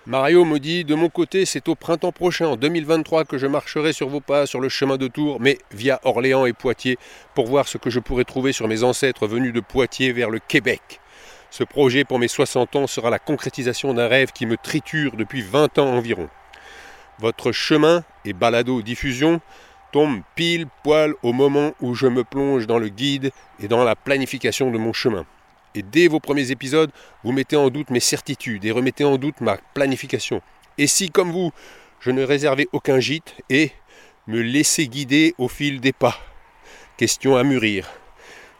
Mario 0.07 0.45
me 0.45 0.57
dit 0.57 0.83
De 0.83 0.95
mon 0.95 1.09
côté, 1.09 1.45
c'est 1.45 1.69
au 1.69 1.75
printemps 1.75 2.11
prochain, 2.11 2.47
en 2.47 2.55
2023, 2.55 3.23
que 3.23 3.37
je 3.37 3.45
marcherai 3.45 3.93
sur 3.93 4.09
vos 4.09 4.19
pas 4.19 4.47
sur 4.47 4.59
le 4.59 4.67
chemin 4.67 4.97
de 4.97 5.07
Tours, 5.07 5.39
mais 5.39 5.59
via 5.71 5.99
Orléans 6.03 6.47
et 6.47 6.53
Poitiers, 6.53 6.97
pour 7.35 7.45
voir 7.45 7.67
ce 7.67 7.77
que 7.77 7.91
je 7.91 7.99
pourrais 7.99 8.23
trouver 8.23 8.51
sur 8.51 8.67
mes 8.67 8.81
ancêtres 8.81 9.27
venus 9.27 9.53
de 9.53 9.59
Poitiers 9.59 10.11
vers 10.11 10.31
le 10.31 10.39
Québec. 10.39 10.99
Ce 11.51 11.63
projet 11.63 12.03
pour 12.03 12.17
mes 12.17 12.27
60 12.27 12.75
ans 12.77 12.87
sera 12.87 13.11
la 13.11 13.19
concrétisation 13.19 13.93
d'un 13.93 14.07
rêve 14.07 14.31
qui 14.31 14.47
me 14.47 14.57
triture 14.57 15.15
depuis 15.15 15.43
20 15.43 15.77
ans 15.77 15.93
environ. 15.93 16.29
Votre 17.19 17.51
chemin 17.51 18.03
et 18.25 18.33
balado 18.33 18.81
diffusion 18.81 19.39
tombe 19.91 20.21
pile 20.33 20.65
poil 20.83 21.13
au 21.21 21.31
moment 21.31 21.73
où 21.79 21.93
je 21.93 22.07
me 22.07 22.23
plonge 22.23 22.65
dans 22.65 22.79
le 22.79 22.89
guide 22.89 23.29
et 23.59 23.67
dans 23.67 23.83
la 23.83 23.95
planification 23.95 24.71
de 24.71 24.79
mon 24.79 24.93
chemin. 24.93 25.27
Et 25.75 25.83
dès 25.83 26.07
vos 26.07 26.19
premiers 26.19 26.51
épisodes, 26.51 26.91
vous 27.23 27.31
mettez 27.31 27.55
en 27.55 27.69
doute 27.69 27.89
mes 27.89 27.99
certitudes 27.99 28.65
et 28.65 28.71
remettez 28.71 29.03
en 29.03 29.17
doute 29.17 29.39
ma 29.41 29.57
planification. 29.73 30.41
Et 30.77 30.87
si, 30.87 31.09
comme 31.09 31.31
vous, 31.31 31.51
je 31.99 32.11
ne 32.11 32.23
réservais 32.23 32.67
aucun 32.73 32.99
gîte 32.99 33.35
et 33.49 33.71
me 34.27 34.41
laissez 34.41 34.87
guider 34.87 35.33
au 35.37 35.47
fil 35.47 35.79
des 35.79 35.93
pas 35.93 36.17
Question 36.97 37.35
à 37.35 37.43
mûrir. 37.43 37.89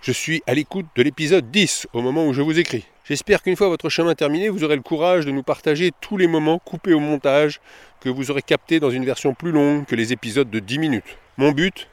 Je 0.01 0.12
suis 0.12 0.41
à 0.48 0.53
l'écoute 0.53 0.88
de 0.96 1.03
l'épisode 1.03 1.51
10 1.51 1.88
au 1.94 2.01
moment 2.01 2.25
où 2.25 2.34
je 2.34 2.41
vous 2.41 2.58
écris. 2.58 2.86
J'espère 3.03 3.44
qu'une 3.44 3.56
fois 3.56 3.68
votre 3.68 3.89
chemin 3.89 4.15
terminé, 4.15 4.50
vous 4.50 4.63
aurez 4.63 4.75
le 4.75 4.82
courage 4.82 5.25
de 5.25 5.32
nous 5.32 5.44
partager 5.44 5.91
tous 6.01 6.18
les 6.18 6.27
moments 6.27 6.60
coupés 6.60 6.94
au 6.94 7.00
montage 7.00 7.60
que 8.00 8.10
vous 8.10 8.32
aurez 8.32 8.41
captés 8.41 8.80
dans 8.80 8.89
une 8.89 9.06
version 9.06 9.34
plus 9.34 9.51
longue 9.51 9.86
que 9.86 9.96
les 9.96 10.13
épisodes 10.13 10.50
de 10.50 10.60
10 10.60 10.80
minutes. 10.80 11.18
Mon 11.38 11.51
but 11.51 11.88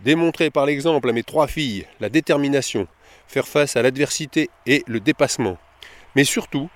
Démontrer 0.00 0.50
par 0.50 0.66
l'exemple 0.66 1.08
à 1.08 1.12
mes 1.12 1.22
trois 1.22 1.46
filles 1.46 1.86
la 2.00 2.08
détermination, 2.08 2.86
faire 3.34 3.48
face 3.48 3.74
à 3.74 3.82
l'adversité 3.82 4.48
et 4.64 4.84
le 4.86 5.00
dépassement. 5.00 5.58
Mais 6.14 6.22
surtout, 6.22 6.70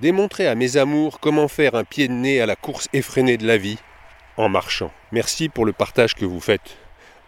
démontrer 0.00 0.48
à 0.48 0.56
mes 0.56 0.76
amours 0.76 1.20
comment 1.20 1.46
faire 1.46 1.76
un 1.76 1.84
pied 1.84 2.08
de 2.08 2.12
nez 2.12 2.40
à 2.40 2.46
la 2.46 2.56
course 2.56 2.88
effrénée 2.92 3.36
de 3.36 3.46
la 3.46 3.56
vie 3.56 3.78
en 4.36 4.48
marchant. 4.48 4.92
Merci 5.12 5.48
pour 5.48 5.64
le 5.64 5.72
partage 5.72 6.14
que 6.14 6.24
vous 6.24 6.40
faites. 6.40 6.76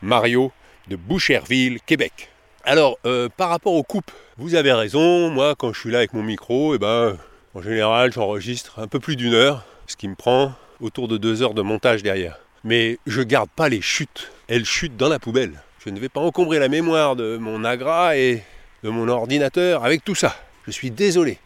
Mario 0.02 0.50
de 0.88 0.96
Boucherville, 0.96 1.80
Québec. 1.86 2.30
Alors, 2.64 2.98
euh, 3.06 3.28
par 3.28 3.50
rapport 3.50 3.74
aux 3.74 3.84
coupes, 3.84 4.10
vous 4.36 4.56
avez 4.56 4.72
raison, 4.72 5.30
moi 5.30 5.54
quand 5.56 5.72
je 5.72 5.78
suis 5.78 5.90
là 5.92 5.98
avec 5.98 6.12
mon 6.12 6.24
micro, 6.24 6.74
eh 6.74 6.78
ben, 6.78 7.16
en 7.54 7.62
général 7.62 8.12
j'enregistre 8.12 8.80
un 8.80 8.88
peu 8.88 8.98
plus 8.98 9.14
d'une 9.14 9.34
heure, 9.34 9.64
ce 9.86 9.94
qui 9.94 10.08
me 10.08 10.16
prend 10.16 10.54
autour 10.80 11.06
de 11.06 11.18
deux 11.18 11.42
heures 11.42 11.54
de 11.54 11.62
montage 11.62 12.02
derrière. 12.02 12.40
Mais 12.64 12.98
je 13.06 13.22
garde 13.22 13.50
pas 13.50 13.68
les 13.68 13.80
chutes, 13.80 14.32
elles 14.48 14.64
chutent 14.64 14.96
dans 14.96 15.08
la 15.08 15.20
poubelle. 15.20 15.62
Je 15.84 15.90
ne 15.90 16.00
vais 16.00 16.08
pas 16.08 16.20
encombrer 16.20 16.58
la 16.58 16.68
mémoire 16.68 17.14
de 17.14 17.36
mon 17.36 17.64
agra 17.64 18.16
et 18.16 18.42
de 18.82 18.90
mon 18.90 19.08
ordinateur 19.08 19.84
avec 19.84 20.04
tout 20.04 20.14
ça. 20.14 20.36
Je 20.66 20.70
suis 20.70 20.90
désolé. 20.90 21.38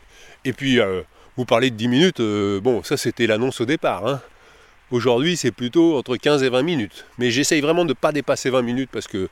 Et 0.44 0.52
puis, 0.52 0.80
euh, 0.80 1.02
vous 1.36 1.44
parlez 1.44 1.70
de 1.70 1.76
10 1.76 1.88
minutes, 1.88 2.20
euh, 2.20 2.60
bon, 2.60 2.82
ça 2.82 2.96
c'était 2.96 3.26
l'annonce 3.26 3.60
au 3.60 3.66
départ. 3.66 4.06
Hein. 4.06 4.20
Aujourd'hui, 4.90 5.36
c'est 5.36 5.50
plutôt 5.50 5.98
entre 5.98 6.16
15 6.16 6.42
et 6.42 6.48
20 6.48 6.62
minutes. 6.62 7.06
Mais 7.18 7.30
j'essaye 7.30 7.60
vraiment 7.60 7.84
de 7.84 7.90
ne 7.90 7.94
pas 7.94 8.12
dépasser 8.12 8.50
20 8.50 8.62
minutes 8.62 8.90
parce 8.92 9.08
que 9.08 9.28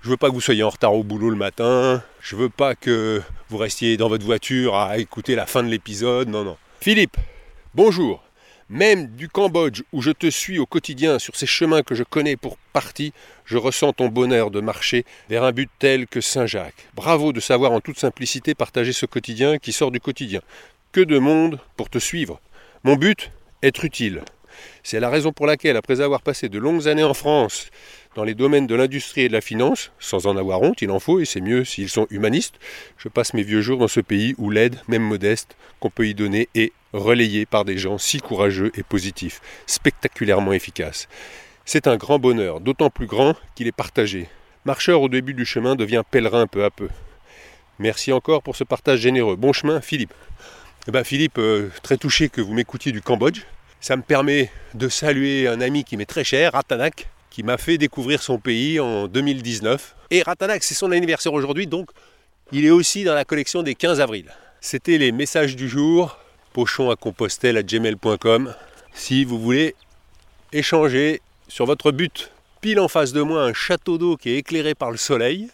je 0.00 0.10
veux 0.10 0.16
pas 0.16 0.28
que 0.28 0.34
vous 0.34 0.40
soyez 0.40 0.62
en 0.62 0.70
retard 0.70 0.94
au 0.94 1.02
boulot 1.02 1.30
le 1.30 1.36
matin. 1.36 2.02
Je 2.20 2.36
veux 2.36 2.48
pas 2.48 2.74
que 2.74 3.20
vous 3.50 3.58
restiez 3.58 3.96
dans 3.96 4.08
votre 4.08 4.24
voiture 4.24 4.76
à 4.76 4.98
écouter 4.98 5.34
la 5.34 5.46
fin 5.46 5.62
de 5.62 5.68
l'épisode. 5.68 6.28
Non, 6.28 6.44
non. 6.44 6.56
Philippe, 6.80 7.16
bonjour. 7.74 8.27
Même 8.70 9.06
du 9.06 9.30
Cambodge 9.30 9.82
où 9.92 10.02
je 10.02 10.10
te 10.10 10.28
suis 10.28 10.58
au 10.58 10.66
quotidien 10.66 11.18
sur 11.18 11.36
ces 11.36 11.46
chemins 11.46 11.82
que 11.82 11.94
je 11.94 12.02
connais 12.02 12.36
pour 12.36 12.58
partie, 12.74 13.14
je 13.46 13.56
ressens 13.56 13.94
ton 13.94 14.08
bonheur 14.08 14.50
de 14.50 14.60
marcher 14.60 15.06
vers 15.30 15.42
un 15.44 15.52
but 15.52 15.70
tel 15.78 16.06
que 16.06 16.20
Saint-Jacques. 16.20 16.86
Bravo 16.94 17.32
de 17.32 17.40
savoir 17.40 17.72
en 17.72 17.80
toute 17.80 17.98
simplicité 17.98 18.54
partager 18.54 18.92
ce 18.92 19.06
quotidien 19.06 19.56
qui 19.56 19.72
sort 19.72 19.90
du 19.90 20.00
quotidien. 20.00 20.42
Que 20.92 21.00
de 21.00 21.18
monde 21.18 21.60
pour 21.78 21.88
te 21.88 21.98
suivre. 21.98 22.42
Mon 22.84 22.96
but 22.96 23.30
Être 23.62 23.86
utile. 23.86 24.22
C'est 24.82 25.00
la 25.00 25.08
raison 25.08 25.32
pour 25.32 25.46
laquelle, 25.46 25.76
après 25.76 26.02
avoir 26.02 26.20
passé 26.20 26.50
de 26.50 26.58
longues 26.58 26.88
années 26.88 27.04
en 27.04 27.14
France, 27.14 27.70
dans 28.14 28.24
les 28.24 28.34
domaines 28.34 28.66
de 28.66 28.74
l'industrie 28.74 29.22
et 29.22 29.28
de 29.28 29.32
la 29.32 29.40
finance, 29.40 29.92
sans 29.98 30.26
en 30.26 30.36
avoir 30.36 30.60
honte, 30.62 30.82
il 30.82 30.90
en 30.90 30.98
faut, 30.98 31.20
et 31.20 31.24
c'est 31.24 31.40
mieux 31.40 31.64
s'ils 31.64 31.88
sont 31.88 32.06
humanistes, 32.10 32.56
je 32.96 33.08
passe 33.08 33.34
mes 33.34 33.42
vieux 33.42 33.62
jours 33.62 33.78
dans 33.78 33.88
ce 33.88 34.00
pays 34.00 34.34
où 34.38 34.50
l'aide, 34.50 34.76
même 34.88 35.02
modeste, 35.02 35.56
qu'on 35.80 35.90
peut 35.90 36.06
y 36.06 36.14
donner 36.14 36.48
est 36.54 36.72
relayée 36.92 37.46
par 37.46 37.64
des 37.64 37.78
gens 37.78 37.98
si 37.98 38.18
courageux 38.20 38.70
et 38.74 38.82
positifs, 38.82 39.40
spectaculairement 39.66 40.52
efficaces. 40.52 41.08
C'est 41.64 41.86
un 41.86 41.96
grand 41.96 42.18
bonheur, 42.18 42.60
d'autant 42.60 42.90
plus 42.90 43.06
grand 43.06 43.34
qu'il 43.54 43.66
est 43.66 43.72
partagé. 43.72 44.28
Marcheur 44.64 45.02
au 45.02 45.08
début 45.08 45.34
du 45.34 45.44
chemin 45.44 45.76
devient 45.76 46.02
pèlerin 46.10 46.46
peu 46.46 46.64
à 46.64 46.70
peu. 46.70 46.88
Merci 47.78 48.12
encore 48.12 48.42
pour 48.42 48.56
ce 48.56 48.64
partage 48.64 49.00
généreux. 49.00 49.36
Bon 49.36 49.52
chemin, 49.52 49.80
Philippe. 49.80 50.14
Eh 50.88 50.90
ben, 50.90 51.04
Philippe, 51.04 51.38
euh, 51.38 51.68
très 51.82 51.96
touché 51.96 52.28
que 52.28 52.40
vous 52.40 52.54
m'écoutiez 52.54 52.90
du 52.90 53.02
Cambodge. 53.02 53.42
Ça 53.80 53.96
me 53.96 54.02
permet 54.02 54.50
de 54.74 54.88
saluer 54.88 55.46
un 55.46 55.60
ami 55.60 55.84
qui 55.84 55.96
m'est 55.96 56.06
très 56.06 56.24
cher, 56.24 56.52
Ratanak, 56.52 57.08
qui 57.30 57.42
m'a 57.42 57.58
fait 57.58 57.78
découvrir 57.78 58.22
son 58.22 58.38
pays 58.38 58.80
en 58.80 59.06
2019. 59.06 59.94
Et 60.10 60.22
Ratanak, 60.22 60.64
c'est 60.64 60.74
son 60.74 60.90
anniversaire 60.90 61.32
aujourd'hui, 61.32 61.66
donc 61.66 61.90
il 62.50 62.64
est 62.64 62.70
aussi 62.70 63.04
dans 63.04 63.14
la 63.14 63.24
collection 63.24 63.62
des 63.62 63.74
15 63.74 64.00
avril. 64.00 64.32
C'était 64.60 64.98
les 64.98 65.12
messages 65.12 65.54
du 65.54 65.68
jour, 65.68 66.18
pochon 66.58 66.90
à 66.90 66.96
compostel 66.96 67.56
à 67.56 67.62
gmail.com. 67.62 68.52
Si 68.92 69.24
vous 69.24 69.38
voulez 69.38 69.76
échanger 70.52 71.22
sur 71.46 71.66
votre 71.66 71.92
but, 71.92 72.32
pile 72.60 72.80
en 72.80 72.88
face 72.88 73.12
de 73.12 73.22
moi, 73.22 73.44
un 73.44 73.52
château 73.52 73.96
d'eau 73.96 74.16
qui 74.16 74.30
est 74.30 74.38
éclairé 74.38 74.74
par 74.74 74.90
le 74.90 74.96
soleil. 74.96 75.50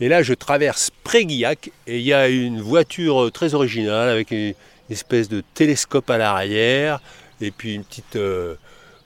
Et 0.00 0.08
là, 0.08 0.22
je 0.22 0.32
traverse 0.32 0.90
Préguillac 1.04 1.70
et 1.86 1.98
il 1.98 2.06
y 2.06 2.14
a 2.14 2.28
une 2.28 2.62
voiture 2.62 3.30
très 3.32 3.52
originale 3.52 4.08
avec 4.08 4.30
une 4.30 4.54
espèce 4.88 5.28
de 5.28 5.42
télescope 5.52 6.08
à 6.08 6.16
l'arrière 6.16 7.02
et 7.42 7.50
puis 7.50 7.74
une 7.74 7.84
petite 7.84 8.16
euh, 8.16 8.54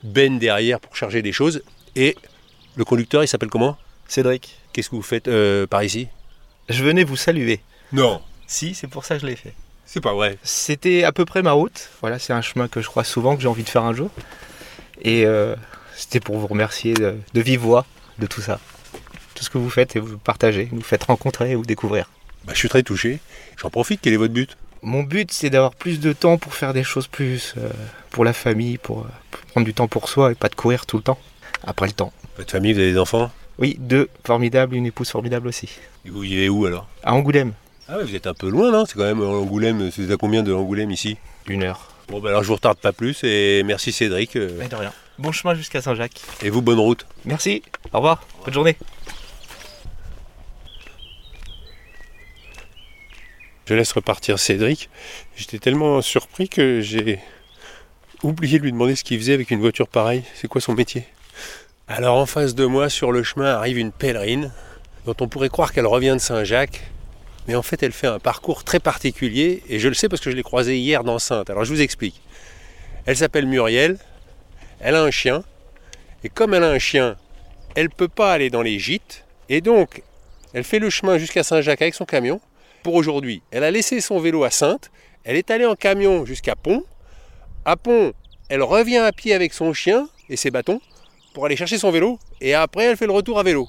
benne 0.03 0.39
derrière 0.39 0.79
pour 0.79 0.95
charger 0.95 1.21
des 1.21 1.33
choses. 1.33 1.63
Et 1.97 2.15
le 2.77 2.85
conducteur, 2.85 3.25
il 3.25 3.27
s'appelle 3.27 3.49
comment? 3.49 3.77
Cédric, 4.07 4.57
Qu'est-ce 4.71 4.89
que 4.89 4.95
vous 4.95 5.01
faites 5.01 5.27
euh, 5.27 5.67
par 5.67 5.83
ici? 5.83 6.07
Je 6.69 6.81
venais 6.81 7.03
vous 7.03 7.17
saluer. 7.17 7.59
Non, 7.91 8.21
Si, 8.47 8.73
c'est 8.73 8.87
pour 8.87 9.03
ça 9.03 9.15
que 9.15 9.21
je 9.23 9.27
l'ai 9.27 9.35
fait. 9.35 9.53
C'est 9.91 9.99
pas 9.99 10.13
vrai. 10.13 10.37
C'était 10.41 11.03
à 11.03 11.11
peu 11.11 11.25
près 11.25 11.41
ma 11.41 11.51
route. 11.51 11.89
Voilà, 11.99 12.17
c'est 12.17 12.31
un 12.31 12.41
chemin 12.41 12.69
que 12.69 12.81
je 12.81 12.87
crois 12.87 13.03
souvent 13.03 13.35
que 13.35 13.41
j'ai 13.41 13.49
envie 13.49 13.63
de 13.63 13.69
faire 13.69 13.83
un 13.83 13.93
jour. 13.93 14.09
Et 15.01 15.25
euh, 15.25 15.53
c'était 15.97 16.21
pour 16.21 16.37
vous 16.37 16.47
remercier 16.47 16.93
de, 16.93 17.17
de 17.33 17.41
vive 17.41 17.59
voix 17.59 17.85
de 18.17 18.25
tout 18.25 18.39
ça. 18.39 18.61
Tout 19.35 19.43
ce 19.43 19.49
que 19.49 19.57
vous 19.57 19.69
faites 19.69 19.97
et 19.97 19.99
vous 19.99 20.17
partagez, 20.17 20.69
vous 20.71 20.81
faites 20.81 21.03
rencontrer 21.03 21.57
ou 21.57 21.65
découvrir. 21.65 22.09
Bah, 22.45 22.53
je 22.53 22.59
suis 22.59 22.69
très 22.69 22.83
touché. 22.83 23.19
J'en 23.57 23.69
profite. 23.69 23.99
Quel 24.01 24.13
est 24.13 24.17
votre 24.17 24.33
but? 24.33 24.55
Mon 24.81 25.03
but, 25.03 25.29
c'est 25.29 25.49
d'avoir 25.49 25.75
plus 25.75 25.99
de 25.99 26.13
temps 26.13 26.37
pour 26.37 26.55
faire 26.55 26.73
des 26.73 26.83
choses 26.83 27.07
plus 27.07 27.53
euh, 27.57 27.69
pour 28.11 28.23
la 28.23 28.31
famille, 28.31 28.77
pour, 28.77 29.01
euh, 29.01 29.09
pour 29.29 29.41
prendre 29.41 29.65
du 29.65 29.73
temps 29.73 29.89
pour 29.89 30.07
soi 30.07 30.31
et 30.31 30.35
pas 30.35 30.47
de 30.47 30.55
courir 30.55 30.85
tout 30.85 30.95
le 30.95 31.03
temps 31.03 31.19
après 31.65 31.87
le 31.87 31.93
temps. 31.93 32.13
Votre 32.37 32.51
famille, 32.51 32.71
vous 32.71 32.79
avez 32.79 32.93
des 32.93 32.97
enfants? 32.97 33.29
Oui, 33.59 33.75
deux 33.77 34.07
formidables, 34.25 34.73
une 34.73 34.85
épouse 34.85 35.09
formidable 35.09 35.49
aussi. 35.49 35.69
Et 36.05 36.09
vous 36.09 36.21
vivez 36.21 36.47
où 36.47 36.65
alors? 36.65 36.87
À 37.03 37.13
Angoulême, 37.13 37.53
Ah 37.87 37.97
ouais, 37.97 38.03
vous 38.03 38.15
êtes 38.15 38.27
un 38.27 38.33
peu 38.33 38.49
loin, 38.49 38.71
non? 38.71 38.85
C'est 38.85 38.93
quand 38.95 39.03
même 39.03 39.21
Angoulême. 39.21 39.91
C'est 39.91 40.09
à 40.11 40.17
combien 40.17 40.43
de 40.43 40.53
Angoulême 40.53 40.91
ici? 40.91 41.17
Une 41.47 41.63
heure. 41.63 41.87
Bon, 42.07 42.19
bah 42.19 42.29
alors 42.29 42.43
je 42.43 42.47
vous 42.49 42.55
retarde 42.55 42.77
pas 42.77 42.91
plus 42.93 43.23
et 43.23 43.63
merci 43.63 43.91
Cédric. 43.91 44.35
euh, 44.35 44.55
Mais 44.59 44.67
de 44.67 44.75
rien. 44.75 44.91
Bon 45.17 45.31
chemin 45.31 45.53
jusqu'à 45.55 45.81
Saint-Jacques. 45.81 46.21
Et 46.41 46.49
vous, 46.49 46.61
bonne 46.61 46.79
route. 46.79 47.05
Merci, 47.25 47.63
au 47.93 47.97
revoir, 47.97 48.23
bonne 48.43 48.53
journée. 48.53 48.75
Je 53.65 53.73
laisse 53.75 53.91
repartir 53.93 54.39
Cédric. 54.39 54.89
J'étais 55.35 55.59
tellement 55.59 56.01
surpris 56.01 56.49
que 56.49 56.81
j'ai 56.81 57.19
oublié 58.23 58.57
de 58.59 58.63
lui 58.63 58.71
demander 58.71 58.95
ce 58.95 59.03
qu'il 59.03 59.17
faisait 59.19 59.33
avec 59.33 59.51
une 59.51 59.61
voiture 59.61 59.87
pareille. 59.87 60.23
C'est 60.35 60.47
quoi 60.47 60.59
son 60.59 60.73
métier? 60.73 61.05
Alors 61.87 62.17
en 62.17 62.25
face 62.25 62.55
de 62.55 62.65
moi, 62.65 62.89
sur 62.89 63.11
le 63.11 63.23
chemin, 63.23 63.53
arrive 63.53 63.77
une 63.77 63.91
pèlerine 63.91 64.51
dont 65.05 65.15
on 65.21 65.27
pourrait 65.27 65.49
croire 65.49 65.71
qu'elle 65.71 65.87
revient 65.87 66.13
de 66.13 66.17
Saint-Jacques. 66.21 66.81
Mais 67.47 67.55
en 67.55 67.61
fait, 67.61 67.81
elle 67.83 67.91
fait 67.91 68.07
un 68.07 68.19
parcours 68.19 68.63
très 68.63 68.79
particulier 68.79 69.63
et 69.67 69.79
je 69.79 69.87
le 69.87 69.93
sais 69.93 70.09
parce 70.09 70.21
que 70.21 70.29
je 70.31 70.35
l'ai 70.35 70.43
croisée 70.43 70.77
hier 70.77 71.03
dans 71.03 71.19
Sainte. 71.19 71.49
Alors 71.49 71.65
je 71.65 71.73
vous 71.73 71.81
explique. 71.81 72.21
Elle 73.05 73.17
s'appelle 73.17 73.47
Muriel. 73.47 73.97
Elle 74.79 74.95
a 74.95 75.03
un 75.03 75.11
chien. 75.11 75.43
Et 76.23 76.29
comme 76.29 76.53
elle 76.53 76.63
a 76.63 76.69
un 76.69 76.79
chien, 76.79 77.17
elle 77.75 77.85
ne 77.85 77.91
peut 77.91 78.07
pas 78.07 78.31
aller 78.31 78.49
dans 78.49 78.61
les 78.61 78.77
gîtes. 78.77 79.25
Et 79.49 79.61
donc, 79.61 80.03
elle 80.53 80.63
fait 80.63 80.79
le 80.79 80.89
chemin 80.89 81.17
jusqu'à 81.17 81.43
Saint-Jacques 81.43 81.81
avec 81.81 81.95
son 81.95 82.05
camion 82.05 82.39
pour 82.83 82.93
aujourd'hui. 82.93 83.41
Elle 83.51 83.63
a 83.63 83.71
laissé 83.71 84.01
son 84.01 84.19
vélo 84.19 84.43
à 84.43 84.51
Sainte, 84.51 84.91
elle 85.23 85.35
est 85.35 85.49
allée 85.51 85.65
en 85.65 85.75
camion 85.75 86.25
jusqu'à 86.25 86.55
Pont. 86.55 86.83
À 87.65 87.75
Pont, 87.75 88.13
elle 88.49 88.63
revient 88.63 88.97
à 88.97 89.11
pied 89.11 89.33
avec 89.33 89.53
son 89.53 89.73
chien 89.73 90.09
et 90.29 90.35
ses 90.35 90.51
bâtons 90.51 90.81
pour 91.33 91.45
aller 91.45 91.55
chercher 91.55 91.77
son 91.77 91.91
vélo. 91.91 92.19
Et 92.39 92.53
après, 92.53 92.85
elle 92.85 92.97
fait 92.97 93.07
le 93.07 93.13
retour 93.13 93.39
à 93.39 93.43
vélo. 93.43 93.67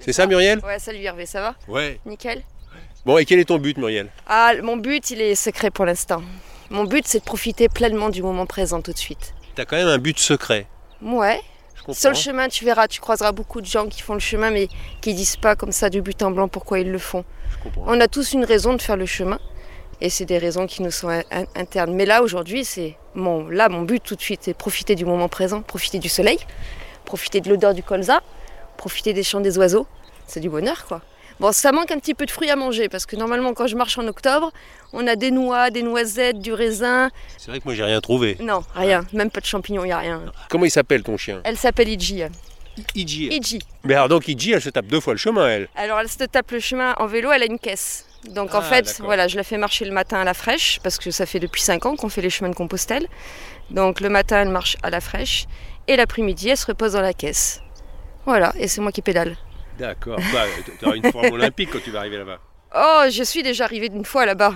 C'est 0.00 0.12
ça, 0.12 0.26
Muriel? 0.26 0.60
Ouais, 0.64 0.78
salut 0.78 1.02
Hervé, 1.02 1.26
ça 1.26 1.40
va? 1.40 1.54
Ouais. 1.68 2.00
Nickel. 2.06 2.42
Bon, 3.04 3.18
et 3.18 3.24
quel 3.24 3.40
est 3.40 3.44
ton 3.46 3.58
but, 3.58 3.76
Muriel? 3.78 4.08
Ah, 4.28 4.52
mon 4.62 4.76
but, 4.76 5.10
il 5.10 5.20
est 5.20 5.34
secret 5.34 5.70
pour 5.70 5.84
l'instant. 5.84 6.22
Mon 6.70 6.84
but, 6.84 7.06
c'est 7.06 7.18
de 7.18 7.24
profiter 7.24 7.68
pleinement 7.68 8.10
du 8.10 8.22
moment 8.22 8.46
présent 8.46 8.80
tout 8.80 8.92
de 8.92 8.98
suite. 8.98 9.34
T'as 9.54 9.64
quand 9.64 9.76
même 9.76 9.88
un 9.88 9.98
but 9.98 10.18
secret. 10.18 10.66
Ouais. 11.02 11.40
Sur 11.90 12.10
le 12.10 12.16
chemin, 12.16 12.48
tu 12.48 12.64
verras, 12.64 12.86
tu 12.86 13.00
croiseras 13.00 13.32
beaucoup 13.32 13.60
de 13.60 13.66
gens 13.66 13.88
qui 13.88 14.02
font 14.02 14.14
le 14.14 14.20
chemin, 14.20 14.50
mais 14.52 14.68
qui 15.00 15.14
disent 15.14 15.36
pas 15.36 15.56
comme 15.56 15.72
ça 15.72 15.90
du 15.90 16.00
but 16.00 16.22
en 16.22 16.30
blanc 16.30 16.46
pourquoi 16.46 16.78
ils 16.78 16.90
le 16.90 16.98
font. 16.98 17.24
Je. 17.64 17.80
On 17.86 18.00
a 18.00 18.06
tous 18.06 18.32
une 18.34 18.44
raison 18.44 18.74
de 18.74 18.80
faire 18.80 18.96
le 18.96 19.06
chemin. 19.06 19.40
Et 20.00 20.08
c'est 20.08 20.24
des 20.24 20.38
raisons 20.38 20.66
qui 20.66 20.82
nous 20.82 20.90
sont 20.92 21.08
in- 21.08 21.22
in- 21.32 21.44
internes. 21.56 21.92
Mais 21.94 22.06
là, 22.06 22.22
aujourd'hui, 22.22 22.64
c'est 22.64 22.96
mon, 23.14 23.48
là, 23.48 23.68
mon 23.68 23.82
but 23.82 24.02
tout 24.02 24.14
de 24.16 24.20
suite, 24.20 24.40
c'est 24.44 24.54
profiter 24.54 24.94
du 24.94 25.04
moment 25.04 25.28
présent, 25.28 25.60
profiter 25.62 25.98
du 25.98 26.08
soleil, 26.08 26.38
profiter 27.04 27.40
de 27.40 27.48
l'odeur 27.50 27.74
du 27.74 27.82
colza, 27.82 28.20
profiter 28.76 29.12
des 29.12 29.22
chants 29.24 29.40
des 29.40 29.58
oiseaux. 29.58 29.86
C'est 30.26 30.40
du 30.40 30.48
bonheur, 30.48 30.86
quoi. 30.86 31.02
Bon, 31.42 31.50
ça 31.50 31.72
manque 31.72 31.90
un 31.90 31.98
petit 31.98 32.14
peu 32.14 32.24
de 32.24 32.30
fruits 32.30 32.50
à 32.50 32.54
manger 32.54 32.88
parce 32.88 33.04
que 33.04 33.16
normalement, 33.16 33.52
quand 33.52 33.66
je 33.66 33.74
marche 33.74 33.98
en 33.98 34.06
octobre, 34.06 34.52
on 34.92 35.04
a 35.08 35.16
des 35.16 35.32
noix, 35.32 35.70
des 35.70 35.82
noisettes, 35.82 36.38
du 36.38 36.52
raisin. 36.52 37.10
C'est 37.36 37.50
vrai 37.50 37.58
que 37.58 37.64
moi 37.64 37.74
j'ai 37.74 37.82
rien 37.82 38.00
trouvé. 38.00 38.36
Non, 38.38 38.62
rien, 38.76 39.04
même 39.12 39.28
pas 39.28 39.40
de 39.40 39.46
champignons, 39.46 39.82
il 39.82 39.88
n'y 39.88 39.92
a 39.92 39.98
rien. 39.98 40.22
Comment 40.48 40.66
il 40.66 40.70
s'appelle 40.70 41.02
ton 41.02 41.16
chien? 41.16 41.40
Elle 41.42 41.56
s'appelle 41.56 41.88
Iji. 41.88 42.22
Iji. 42.94 43.26
Iji. 43.26 43.58
Mais 43.82 43.94
alors 43.94 44.08
donc 44.08 44.28
Iji, 44.28 44.52
elle 44.52 44.62
se 44.62 44.70
tape 44.70 44.86
deux 44.86 45.00
fois 45.00 45.14
le 45.14 45.18
chemin, 45.18 45.48
elle. 45.48 45.68
Alors 45.74 45.98
elle 45.98 46.08
se 46.08 46.16
tape 46.18 46.48
le 46.52 46.60
chemin 46.60 46.94
en 47.00 47.06
vélo, 47.06 47.32
elle 47.32 47.42
a 47.42 47.46
une 47.46 47.58
caisse. 47.58 48.06
Donc 48.28 48.54
en 48.54 48.58
Ah, 48.58 48.62
fait, 48.62 49.00
voilà, 49.00 49.26
je 49.26 49.36
la 49.36 49.42
fais 49.42 49.58
marcher 49.58 49.84
le 49.84 49.90
matin 49.90 50.20
à 50.20 50.24
la 50.24 50.34
fraîche, 50.34 50.78
parce 50.84 50.96
que 50.98 51.10
ça 51.10 51.26
fait 51.26 51.40
depuis 51.40 51.60
5 51.60 51.86
ans 51.86 51.96
qu'on 51.96 52.08
fait 52.08 52.22
les 52.22 52.30
chemins 52.30 52.50
de 52.50 52.54
Compostelle. 52.54 53.08
Donc 53.70 54.00
le 54.00 54.10
matin, 54.10 54.42
elle 54.42 54.48
marche 54.50 54.76
à 54.84 54.90
la 54.90 55.00
fraîche, 55.00 55.46
et 55.88 55.96
l'après-midi, 55.96 56.50
elle 56.50 56.56
se 56.56 56.66
repose 56.66 56.92
dans 56.92 57.00
la 57.00 57.14
caisse. 57.14 57.60
Voilà, 58.26 58.52
et 58.56 58.68
c'est 58.68 58.80
moi 58.80 58.92
qui 58.92 59.02
pédale. 59.02 59.36
D'accord. 59.78 60.18
Bah, 60.32 60.44
tu 60.78 60.84
auras 60.84 60.96
une 60.96 61.10
forme 61.10 61.32
olympique 61.32 61.70
quand 61.72 61.82
tu 61.82 61.90
vas 61.90 62.00
arriver 62.00 62.18
là-bas. 62.18 62.38
Oh, 62.74 63.04
je 63.10 63.22
suis 63.22 63.42
déjà 63.42 63.64
arrivée 63.64 63.88
d'une 63.88 64.04
fois 64.04 64.26
là-bas. 64.26 64.54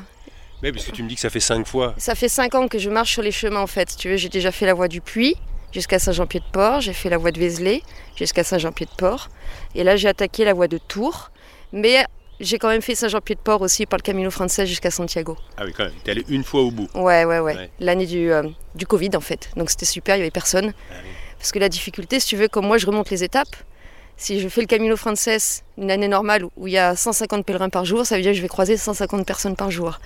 Mais 0.62 0.72
parce 0.72 0.86
que 0.86 0.90
tu 0.90 1.02
me 1.02 1.08
dis 1.08 1.14
que 1.16 1.20
ça 1.20 1.30
fait 1.30 1.40
cinq 1.40 1.66
fois. 1.66 1.94
Ça 1.98 2.14
fait 2.14 2.28
5 2.28 2.54
ans 2.54 2.68
que 2.68 2.78
je 2.78 2.88
marche 2.88 3.12
sur 3.12 3.22
les 3.22 3.32
chemins 3.32 3.60
en 3.60 3.66
fait. 3.66 3.90
Si 3.90 3.96
tu 3.96 4.08
veux, 4.08 4.16
j'ai 4.16 4.30
déjà 4.30 4.50
fait 4.50 4.64
la 4.64 4.72
voie 4.74 4.88
du 4.88 5.00
Puy 5.00 5.36
jusqu'à 5.72 5.98
Saint-Jean-Pied-de-Port, 5.98 6.80
j'ai 6.80 6.94
fait 6.94 7.10
la 7.10 7.18
voie 7.18 7.30
de 7.30 7.38
Vézelay 7.38 7.82
jusqu'à 8.16 8.42
Saint-Jean-Pied-de-Port, 8.42 9.28
et 9.74 9.84
là 9.84 9.96
j'ai 9.96 10.08
attaqué 10.08 10.44
la 10.44 10.54
voie 10.54 10.68
de 10.68 10.78
Tours. 10.78 11.30
Mais 11.72 12.04
j'ai 12.40 12.58
quand 12.58 12.68
même 12.68 12.80
fait 12.80 12.94
Saint-Jean-Pied-de-Port 12.94 13.60
aussi 13.60 13.84
par 13.84 13.98
le 13.98 14.02
Camino 14.02 14.30
français 14.30 14.66
jusqu'à 14.66 14.90
Santiago. 14.90 15.36
Ah 15.58 15.64
oui, 15.66 15.72
quand 15.76 15.84
même. 15.84 15.92
T'es 16.04 16.12
allé 16.12 16.24
une 16.28 16.44
fois 16.44 16.62
au 16.62 16.70
bout. 16.70 16.88
Ouais, 16.94 17.24
ouais, 17.24 17.40
ouais. 17.40 17.54
Ouais. 17.54 17.70
L'année 17.80 18.06
du, 18.06 18.32
euh, 18.32 18.44
du 18.74 18.86
Covid, 18.86 19.10
en 19.14 19.20
fait. 19.20 19.50
Donc 19.56 19.68
c'était 19.68 19.84
super, 19.84 20.16
il 20.16 20.20
n'y 20.20 20.22
avait 20.22 20.30
personne. 20.30 20.72
Parce 21.38 21.52
que 21.52 21.58
la 21.58 21.68
difficulté, 21.68 22.20
si 22.20 22.28
tu 22.28 22.36
veux, 22.36 22.48
comme 22.48 22.66
moi, 22.66 22.78
je 22.78 22.86
remonte 22.86 23.10
les 23.10 23.22
étapes. 23.24 23.54
Si 24.16 24.40
je 24.40 24.48
fais 24.48 24.62
le 24.62 24.66
Camino 24.66 24.96
Frances, 24.96 25.62
une 25.76 25.90
année 25.90 26.08
normale 26.08 26.44
où 26.56 26.66
il 26.66 26.72
y 26.72 26.78
a 26.78 26.96
150 26.96 27.44
pèlerins 27.44 27.68
par 27.68 27.84
jour, 27.84 28.06
ça 28.06 28.16
veut 28.16 28.22
dire 28.22 28.32
que 28.32 28.36
je 28.36 28.42
vais 28.42 28.48
croiser 28.48 28.76
150 28.76 29.26
personnes 29.26 29.56
par 29.56 29.70
jour. 29.70 30.00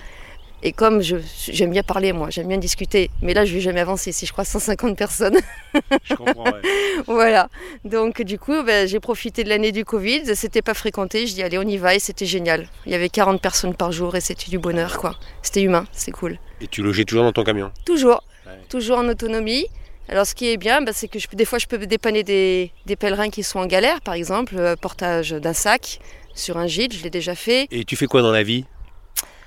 Et 0.63 0.73
comme 0.73 1.01
j'aime 1.01 1.71
bien 1.71 1.81
parler, 1.81 2.13
moi, 2.13 2.29
j'aime 2.29 2.47
bien 2.47 2.59
discuter, 2.59 3.09
mais 3.23 3.33
là, 3.33 3.45
je 3.45 3.53
vais 3.53 3.61
jamais 3.61 3.79
avancer 3.79 4.11
si 4.11 4.27
je 4.27 4.31
croise 4.31 4.47
150 4.47 4.95
personnes. 4.95 5.37
Je 6.03 6.13
comprends, 6.13 6.43
ouais. 6.43 6.61
voilà. 7.07 7.49
Donc, 7.83 8.21
du 8.21 8.37
coup, 8.37 8.61
ben, 8.61 8.87
j'ai 8.87 8.99
profité 8.99 9.43
de 9.43 9.49
l'année 9.49 9.71
du 9.71 9.85
Covid. 9.85 10.35
C'était 10.35 10.61
pas 10.61 10.73
fréquenté. 10.75 11.25
Je 11.25 11.33
dis, 11.33 11.41
allez, 11.41 11.57
on 11.57 11.63
y 11.63 11.77
va. 11.77 11.95
Et 11.95 11.99
c'était 11.99 12.25
génial. 12.27 12.67
Il 12.85 12.91
y 12.91 12.95
avait 12.95 13.09
40 13.09 13.41
personnes 13.41 13.73
par 13.73 13.91
jour 13.91 14.15
et 14.15 14.21
c'était 14.21 14.49
du 14.51 14.59
bonheur, 14.59 14.99
quoi. 14.99 15.15
C'était 15.41 15.61
humain, 15.63 15.87
c'est 15.93 16.11
cool. 16.11 16.37
Et 16.59 16.67
tu 16.67 16.83
logeais 16.83 17.05
toujours 17.05 17.23
dans 17.23 17.31
ton 17.31 17.43
camion? 17.43 17.71
Toujours, 17.85 18.21
Ouais. 18.45 18.51
toujours 18.69 18.99
en 18.99 19.07
autonomie. 19.07 19.65
Alors 20.11 20.25
ce 20.25 20.35
qui 20.35 20.49
est 20.49 20.57
bien, 20.57 20.81
bah, 20.81 20.91
c'est 20.93 21.07
que 21.07 21.19
je 21.19 21.27
des 21.31 21.45
fois 21.45 21.57
je 21.57 21.67
peux 21.67 21.77
dépanner 21.77 22.23
des, 22.23 22.71
des 22.85 22.97
pèlerins 22.97 23.29
qui 23.29 23.43
sont 23.43 23.59
en 23.59 23.65
galère, 23.65 24.01
par 24.01 24.13
exemple, 24.13 24.55
euh, 24.57 24.75
portage 24.75 25.31
d'un 25.31 25.53
sac 25.53 26.01
sur 26.35 26.57
un 26.57 26.67
gîte, 26.67 26.93
je 26.93 27.01
l'ai 27.03 27.09
déjà 27.09 27.33
fait. 27.33 27.67
Et 27.71 27.85
tu 27.85 27.95
fais 27.95 28.07
quoi 28.07 28.21
dans 28.21 28.31
la 28.31 28.43
vie 28.43 28.65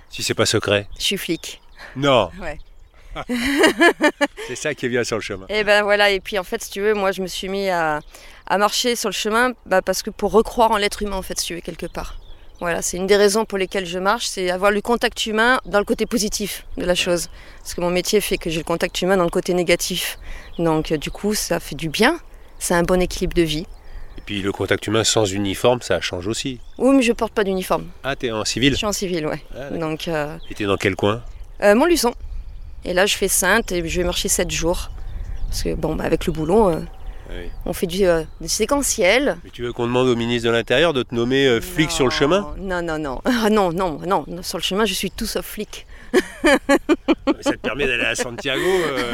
Si 0.08 0.22
c'est 0.22 0.34
pas 0.34 0.46
secret? 0.46 0.88
Je 0.98 1.02
suis 1.04 1.18
flic. 1.18 1.60
Non. 1.96 2.30
Ouais. 2.40 2.58
C'est 4.48 4.56
ça 4.56 4.74
qui 4.74 4.86
est 4.86 4.88
bien 4.88 5.04
sur 5.04 5.16
le 5.16 5.22
chemin. 5.22 5.46
Et 5.48 5.62
ben 5.62 5.84
voilà, 5.84 6.10
et 6.10 6.18
puis 6.18 6.36
en 6.36 6.42
fait, 6.42 6.60
si 6.64 6.70
tu 6.70 6.80
veux, 6.80 6.94
moi 6.94 7.12
je 7.12 7.22
me 7.22 7.28
suis 7.28 7.48
mis 7.48 7.68
à, 7.68 8.00
à 8.48 8.58
marcher 8.58 8.96
sur 8.96 9.08
le 9.08 9.14
chemin 9.14 9.52
bah, 9.66 9.82
parce 9.82 10.02
que 10.02 10.10
pour 10.10 10.32
recroire 10.32 10.72
en 10.72 10.78
l'être 10.78 11.00
humain, 11.00 11.14
en 11.14 11.22
fait, 11.22 11.38
si 11.38 11.46
tu 11.46 11.54
veux, 11.54 11.60
quelque 11.60 11.86
part. 11.86 12.16
Voilà, 12.60 12.82
c'est 12.82 12.96
une 12.96 13.06
des 13.06 13.16
raisons 13.16 13.44
pour 13.44 13.58
lesquelles 13.58 13.84
je 13.84 13.98
marche, 13.98 14.26
c'est 14.26 14.48
avoir 14.50 14.70
le 14.70 14.80
contact 14.80 15.26
humain 15.26 15.60
dans 15.66 15.78
le 15.80 15.84
côté 15.84 16.06
positif 16.06 16.64
de 16.78 16.84
la 16.84 16.94
chose. 16.94 17.28
Parce 17.58 17.74
que 17.74 17.80
mon 17.80 17.90
métier 17.90 18.20
fait 18.20 18.38
que 18.38 18.48
j'ai 18.48 18.58
le 18.58 18.64
contact 18.64 19.02
humain 19.02 19.16
dans 19.16 19.24
le 19.24 19.30
côté 19.30 19.54
négatif. 19.54 20.18
Donc 20.58 20.92
euh, 20.92 20.96
du 20.96 21.10
coup, 21.10 21.34
ça 21.34 21.58
fait 21.60 21.74
du 21.74 21.88
bien, 21.88 22.18
c'est 22.58 22.74
un 22.74 22.82
bon 22.84 23.00
équilibre 23.02 23.34
de 23.34 23.42
vie. 23.42 23.66
Et 24.16 24.20
puis 24.24 24.40
le 24.40 24.52
contact 24.52 24.86
humain 24.86 25.02
sans 25.04 25.24
uniforme, 25.30 25.82
ça 25.82 26.00
change 26.00 26.28
aussi. 26.28 26.60
Oui, 26.78 26.94
mais 26.96 27.02
je 27.02 27.12
porte 27.12 27.32
pas 27.34 27.42
d'uniforme. 27.44 27.88
Ah, 28.04 28.14
t'es 28.14 28.30
en 28.30 28.44
civil? 28.44 28.70
Je 28.72 28.76
suis 28.76 28.86
en 28.86 28.92
civil, 28.92 29.26
ouais. 29.26 29.42
Ah. 29.58 29.70
Donc, 29.70 30.06
euh, 30.08 30.36
Et 30.48 30.54
t'es 30.54 30.64
dans 30.64 30.76
quel 30.76 30.94
coin? 30.94 31.22
euh, 31.62 31.74
Montluçon. 31.74 32.14
Et 32.84 32.94
là, 32.94 33.04
je 33.06 33.16
fais 33.16 33.28
Sainte 33.28 33.72
et 33.72 33.86
je 33.86 34.00
vais 34.00 34.04
marcher 34.06 34.28
7 34.28 34.50
jours. 34.50 34.90
Parce 35.48 35.64
que, 35.64 35.74
bon, 35.74 35.96
bah, 35.96 36.04
avec 36.04 36.26
le 36.26 36.32
boulot, 36.32 36.68
euh, 36.70 36.80
Oui. 37.30 37.48
on 37.64 37.72
fait 37.72 37.86
du, 37.86 38.04
euh, 38.06 38.22
du 38.40 38.48
séquentiel. 38.48 39.38
Mais 39.44 39.50
tu 39.50 39.62
veux 39.62 39.72
qu'on 39.72 39.86
demande 39.86 40.08
au 40.08 40.16
ministre 40.16 40.48
de 40.48 40.52
l'Intérieur 40.52 40.92
de 40.92 41.02
te 41.02 41.14
nommer 41.14 41.46
euh, 41.46 41.60
flic 41.60 41.90
sur 41.90 42.04
le 42.04 42.10
chemin? 42.10 42.54
Non, 42.58 42.82
non, 42.82 42.98
non. 42.98 43.20
Ah, 43.24 43.50
non, 43.50 43.72
non, 43.72 43.98
non. 44.06 44.24
non, 44.26 44.42
Sur 44.42 44.58
le 44.58 44.62
chemin, 44.62 44.84
je 44.84 44.94
suis 44.94 45.10
tout 45.10 45.26
sauf 45.26 45.44
flic. 45.44 45.86
Ça 47.40 47.52
te 47.52 47.56
permet 47.56 47.86
d'aller 47.86 48.04
à 48.04 48.14
Santiago 48.14 48.62
euh, 48.64 49.12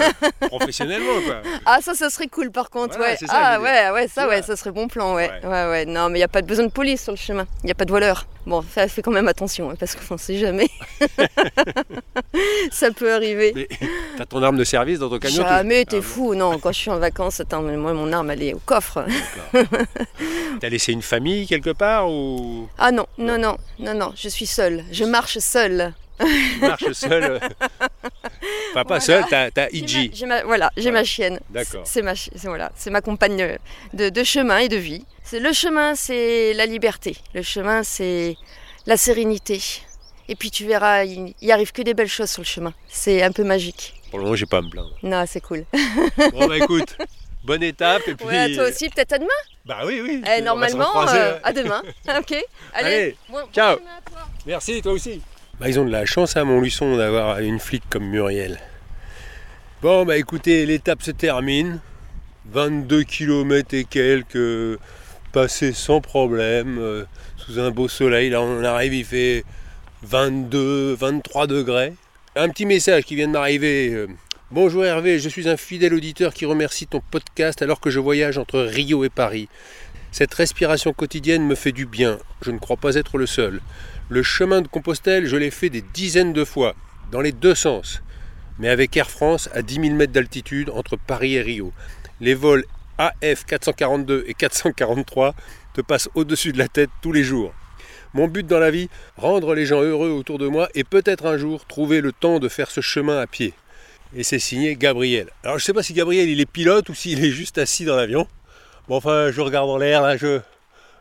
professionnellement, 0.48 1.20
quoi. 1.24 1.42
Ah, 1.64 1.78
ça, 1.82 1.94
ça 1.94 2.10
serait 2.10 2.28
cool 2.28 2.50
par 2.50 2.70
contre, 2.70 2.96
Voilà, 2.96 3.12
ouais. 3.12 3.16
ça, 3.18 3.26
Ah, 3.30 3.60
ouais, 3.60 3.90
ouais, 3.90 4.08
ça, 4.08 4.28
ouais, 4.28 4.42
ça 4.42 4.56
serait 4.56 4.72
bon 4.72 4.88
plan, 4.88 5.14
ouais. 5.14 5.30
Ouais. 5.42 5.48
Ouais, 5.48 5.70
ouais. 5.70 5.86
Non, 5.86 6.08
mais 6.08 6.18
il 6.18 6.20
n'y 6.20 6.24
a 6.24 6.28
pas 6.28 6.42
de 6.42 6.46
besoin 6.46 6.66
de 6.66 6.70
police 6.72 7.02
sur 7.02 7.12
le 7.12 7.18
chemin. 7.18 7.46
Il 7.62 7.66
n'y 7.66 7.72
a 7.72 7.74
pas 7.74 7.84
de 7.84 7.90
voleur. 7.90 8.26
Bon, 8.46 8.62
fais, 8.62 8.88
fais 8.88 9.02
quand 9.02 9.10
même 9.10 9.28
attention, 9.28 9.70
hein, 9.70 9.74
parce 9.78 9.94
qu'on 9.94 10.14
ne 10.14 10.18
sait 10.18 10.38
jamais. 10.38 10.68
ça 12.72 12.90
peut 12.90 13.12
arriver. 13.12 13.68
T'as 14.16 14.26
ton 14.26 14.42
arme 14.42 14.56
de 14.56 14.64
service 14.64 14.98
dans 14.98 15.08
ton 15.08 15.18
camion 15.18 15.42
Jamais, 15.42 15.84
t'es 15.84 16.00
fou. 16.00 16.34
Non, 16.34 16.58
quand 16.58 16.72
je 16.72 16.78
suis 16.78 16.90
en 16.90 16.98
vacances, 16.98 17.40
attends, 17.40 17.62
mais 17.62 17.76
moi, 17.76 17.92
mon 17.92 18.12
arme, 18.12 18.30
elle 18.30 18.42
est 18.42 18.54
au 18.54 18.60
coffre. 18.64 19.04
T'as 20.60 20.68
laissé 20.68 20.92
une 20.92 21.02
famille 21.02 21.46
quelque 21.46 21.70
part 21.70 22.08
ou 22.10 22.68
Ah 22.78 22.92
non, 22.92 23.06
non, 23.18 23.38
non, 23.38 23.56
non, 23.78 23.94
non, 23.94 24.12
je 24.16 24.28
suis 24.28 24.46
seule. 24.46 24.84
Je 24.90 25.04
marche 25.04 25.38
seule. 25.38 25.92
Tu 26.20 26.60
marches 26.60 26.92
seul 26.92 27.22
euh, 27.24 27.38
Enfin, 28.70 28.84
pas 28.84 28.84
Voilà. 28.84 29.00
seul, 29.00 29.24
t'as, 29.28 29.50
t'as 29.50 29.68
Iji. 29.70 30.10
j'ai 30.14 30.26
ma- 30.26 30.44
voilà, 30.44 30.70
j'ai 30.76 30.90
ma 30.90 31.04
chienne. 31.04 31.40
D'accord. 31.50 31.82
C'est 31.84 32.02
ma, 32.02 32.14
c'est- 32.14 32.30
voilà, 32.44 32.70
c'est 32.76 32.90
ma 32.90 33.00
compagne 33.00 33.58
de, 33.92 34.08
de 34.08 34.24
chemin 34.24 34.58
et 34.58 34.68
de 34.68 34.76
vie. 34.76 35.04
C'est 35.24 35.40
le 35.40 35.52
chemin, 35.52 35.94
c'est 35.94 36.52
la 36.54 36.66
liberté. 36.66 37.16
Le 37.34 37.42
chemin, 37.42 37.82
c'est 37.82 38.36
la 38.86 38.96
sérénité. 38.96 39.60
Et 40.28 40.36
puis 40.36 40.50
tu 40.50 40.64
verras, 40.66 41.04
il, 41.04 41.34
il 41.40 41.50
arrive 41.52 41.72
que 41.72 41.82
des 41.82 41.94
belles 41.94 42.08
choses 42.08 42.30
sur 42.30 42.42
le 42.42 42.46
chemin. 42.46 42.72
C'est 42.88 43.22
un 43.22 43.32
peu 43.32 43.42
magique. 43.44 43.94
Pour 44.10 44.18
le 44.18 44.24
moment, 44.24 44.36
j'ai 44.36 44.46
pas 44.46 44.58
à 44.58 44.62
me 44.62 44.70
plaindre. 44.70 44.94
Non, 45.02 45.24
c'est 45.26 45.40
cool. 45.40 45.64
Bon, 46.32 46.46
bah 46.46 46.56
écoute, 46.56 46.96
bonne 47.44 47.62
étape 47.62 48.06
et 48.08 48.14
puis. 48.14 48.26
Ouais, 48.26 48.54
toi 48.54 48.68
aussi, 48.68 48.88
peut-être 48.90 49.12
à 49.14 49.18
demain. 49.18 49.28
Bah 49.64 49.78
oui, 49.86 50.00
oui. 50.02 50.22
Eh, 50.36 50.40
normalement, 50.42 51.06
euh, 51.08 51.38
à 51.42 51.52
demain. 51.52 51.82
ok. 52.18 52.32
Allez. 52.74 52.94
Allez, 52.94 53.16
bon- 53.28 53.40
bon 53.40 53.48
ciao. 53.52 53.78
chemin 53.78 53.90
à 53.98 54.10
toi. 54.10 54.28
Merci, 54.46 54.82
toi 54.82 54.92
aussi. 54.92 55.20
Bah, 55.60 55.68
ils 55.68 55.78
ont 55.78 55.84
de 55.84 55.90
la 55.92 56.06
chance 56.06 56.36
à 56.38 56.44
Montluçon 56.44 56.96
d'avoir 56.96 57.38
une 57.40 57.58
flic 57.58 57.82
comme 57.90 58.06
Muriel. 58.06 58.58
Bon, 59.82 60.06
bah 60.06 60.16
écoutez, 60.16 60.64
l'étape 60.64 61.02
se 61.02 61.10
termine. 61.10 61.80
22 62.50 63.02
km 63.04 63.74
et 63.74 63.84
quelques 63.84 64.78
passés 65.32 65.72
sans 65.72 66.00
problème, 66.00 66.78
euh, 66.78 67.04
sous 67.36 67.58
un 67.60 67.70
beau 67.70 67.88
soleil. 67.88 68.30
Là, 68.30 68.40
on 68.40 68.64
arrive, 68.64 68.94
il 68.94 69.04
fait 69.04 69.44
22, 70.02 70.94
23 70.94 71.46
degrés. 71.46 71.92
Un 72.36 72.48
petit 72.48 72.64
message 72.64 73.04
qui 73.04 73.14
vient 73.14 73.28
de 73.28 73.32
m'arriver. 73.32 73.90
euh, 73.92 74.06
Bonjour 74.50 74.84
Hervé, 74.84 75.20
je 75.20 75.28
suis 75.28 75.48
un 75.48 75.56
fidèle 75.56 75.94
auditeur 75.94 76.34
qui 76.34 76.44
remercie 76.44 76.86
ton 76.88 77.00
podcast 77.10 77.62
alors 77.62 77.80
que 77.80 77.90
je 77.90 78.00
voyage 78.00 78.36
entre 78.36 78.60
Rio 78.60 79.04
et 79.04 79.08
Paris. 79.08 79.48
Cette 80.12 80.34
respiration 80.34 80.92
quotidienne 80.92 81.46
me 81.46 81.54
fait 81.54 81.72
du 81.72 81.86
bien. 81.86 82.18
Je 82.42 82.50
ne 82.50 82.58
crois 82.58 82.76
pas 82.76 82.96
être 82.96 83.16
le 83.16 83.26
seul. 83.26 83.60
Le 84.08 84.24
chemin 84.24 84.60
de 84.60 84.66
Compostelle, 84.66 85.26
je 85.26 85.36
l'ai 85.36 85.52
fait 85.52 85.70
des 85.70 85.82
dizaines 85.82 86.32
de 86.32 86.44
fois, 86.44 86.74
dans 87.12 87.20
les 87.20 87.30
deux 87.30 87.54
sens, 87.54 88.02
mais 88.58 88.68
avec 88.68 88.96
Air 88.96 89.08
France 89.08 89.48
à 89.54 89.62
10 89.62 89.74
000 89.74 89.94
mètres 89.94 90.12
d'altitude 90.12 90.70
entre 90.70 90.96
Paris 90.96 91.34
et 91.34 91.42
Rio. 91.42 91.72
Les 92.20 92.34
vols 92.34 92.64
AF 92.98 93.46
442 93.46 94.24
et 94.26 94.34
443 94.34 95.34
te 95.74 95.80
passent 95.80 96.08
au-dessus 96.16 96.52
de 96.52 96.58
la 96.58 96.68
tête 96.68 96.90
tous 97.02 97.12
les 97.12 97.22
jours. 97.22 97.54
Mon 98.12 98.26
but 98.26 98.44
dans 98.44 98.58
la 98.58 98.72
vie, 98.72 98.88
rendre 99.16 99.54
les 99.54 99.64
gens 99.64 99.80
heureux 99.80 100.10
autour 100.10 100.38
de 100.38 100.48
moi 100.48 100.68
et 100.74 100.82
peut-être 100.82 101.26
un 101.26 101.38
jour 101.38 101.64
trouver 101.66 102.00
le 102.00 102.10
temps 102.10 102.40
de 102.40 102.48
faire 102.48 102.72
ce 102.72 102.80
chemin 102.80 103.20
à 103.20 103.28
pied. 103.28 103.54
Et 104.16 104.24
c'est 104.24 104.40
signé 104.40 104.74
Gabriel. 104.74 105.28
Alors 105.44 105.58
je 105.58 105.62
ne 105.62 105.66
sais 105.66 105.72
pas 105.72 105.84
si 105.84 105.92
Gabriel 105.92 106.28
il 106.28 106.40
est 106.40 106.50
pilote 106.50 106.88
ou 106.88 106.94
s'il 106.94 107.24
est 107.24 107.30
juste 107.30 107.58
assis 107.58 107.84
dans 107.84 107.94
l'avion. 107.94 108.26
Bon 108.90 108.96
enfin 108.96 109.30
je 109.30 109.40
regarde 109.40 109.70
en 109.70 109.78
l'air 109.78 110.02
là, 110.02 110.16
je 110.16 110.40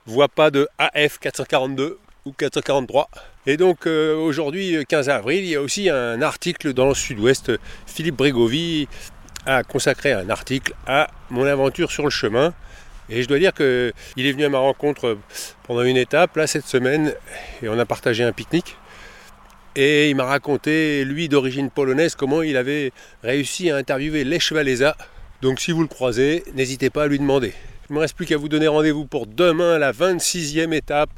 vois 0.06 0.28
pas 0.28 0.52
de 0.52 0.68
AF 0.78 1.18
442 1.18 1.98
ou 2.24 2.32
443. 2.34 3.10
Et 3.48 3.58
donc 3.58 3.88
euh, 3.88 4.16
aujourd'hui, 4.16 4.86
15 4.88 5.10
avril, 5.10 5.44
il 5.44 5.50
y 5.50 5.56
a 5.56 5.62
aussi 5.64 5.90
un 5.90 6.22
article 6.22 6.74
dans 6.74 6.86
le 6.86 6.94
sud-ouest. 6.94 7.52
Philippe 7.88 8.16
Brégovy 8.16 8.88
a 9.48 9.64
consacré 9.64 10.12
un 10.12 10.30
article 10.30 10.76
à 10.86 11.08
mon 11.32 11.48
aventure 11.48 11.90
sur 11.90 12.04
le 12.04 12.12
chemin. 12.12 12.54
Et 13.10 13.24
je 13.24 13.28
dois 13.28 13.40
dire 13.40 13.56
qu'il 13.56 13.94
est 14.18 14.32
venu 14.34 14.46
à 14.46 14.50
ma 14.50 14.60
rencontre 14.60 15.18
pendant 15.64 15.82
une 15.82 15.98
étape, 15.98 16.36
là, 16.38 16.46
cette 16.46 16.68
semaine, 16.68 17.16
et 17.64 17.70
on 17.70 17.80
a 17.80 17.86
partagé 17.88 18.24
un 18.24 18.34
pique-nique. 18.34 18.78
Et 19.76 20.12
il 20.12 20.16
m'a 20.16 20.26
raconté, 20.26 21.04
lui 21.06 21.28
d'origine 21.28 21.72
polonaise, 21.72 22.14
comment 22.14 22.44
il 22.44 22.56
avait 22.56 22.92
réussi 23.24 23.72
à 23.72 23.78
interviewer 23.78 24.26
Lech 24.26 24.52
Walesa. 24.52 24.96
Donc 25.42 25.60
si 25.60 25.72
vous 25.72 25.82
le 25.82 25.88
croisez, 25.88 26.44
n'hésitez 26.54 26.92
pas 26.92 27.06
à 27.06 27.08
lui 27.08 27.18
demander. 27.18 27.56
Il 27.90 27.94
ne 27.94 27.98
me 27.98 28.02
reste 28.02 28.16
plus 28.16 28.28
qu'à 28.28 28.38
vous 28.38 28.50
donner 28.50 28.68
rendez-vous 28.68 29.06
pour 29.06 29.26
demain, 29.26 29.80
la 29.80 29.92
26e 29.92 30.74
étape 30.74 31.10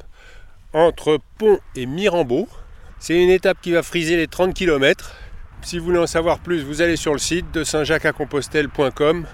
entre 0.72 1.18
Pont 1.36 1.58
et 1.76 1.84
Mirambeau. 1.84 2.48
C'est 2.98 3.22
une 3.22 3.28
étape 3.28 3.58
qui 3.60 3.72
va 3.72 3.82
friser 3.82 4.16
les 4.16 4.26
30 4.26 4.54
km. 4.54 5.14
Si 5.60 5.78
vous 5.78 5.84
voulez 5.84 5.98
en 5.98 6.06
savoir 6.06 6.38
plus, 6.38 6.62
vous 6.62 6.80
allez 6.80 6.96
sur 6.96 7.12
le 7.12 7.18
site 7.18 7.52
de 7.52 7.62
saint-jacques-à-compostelle.com. 7.62 9.26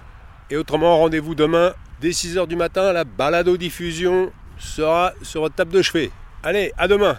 Et 0.50 0.56
autrement, 0.56 0.98
rendez-vous 0.98 1.36
demain 1.36 1.74
dès 2.00 2.10
6h 2.10 2.48
du 2.48 2.56
matin. 2.56 2.92
La 2.92 3.04
balado-diffusion 3.04 4.32
sera 4.58 5.12
sur 5.22 5.42
votre 5.42 5.54
table 5.54 5.70
de 5.70 5.82
chevet. 5.82 6.10
Allez, 6.42 6.72
à 6.76 6.88
demain 6.88 7.18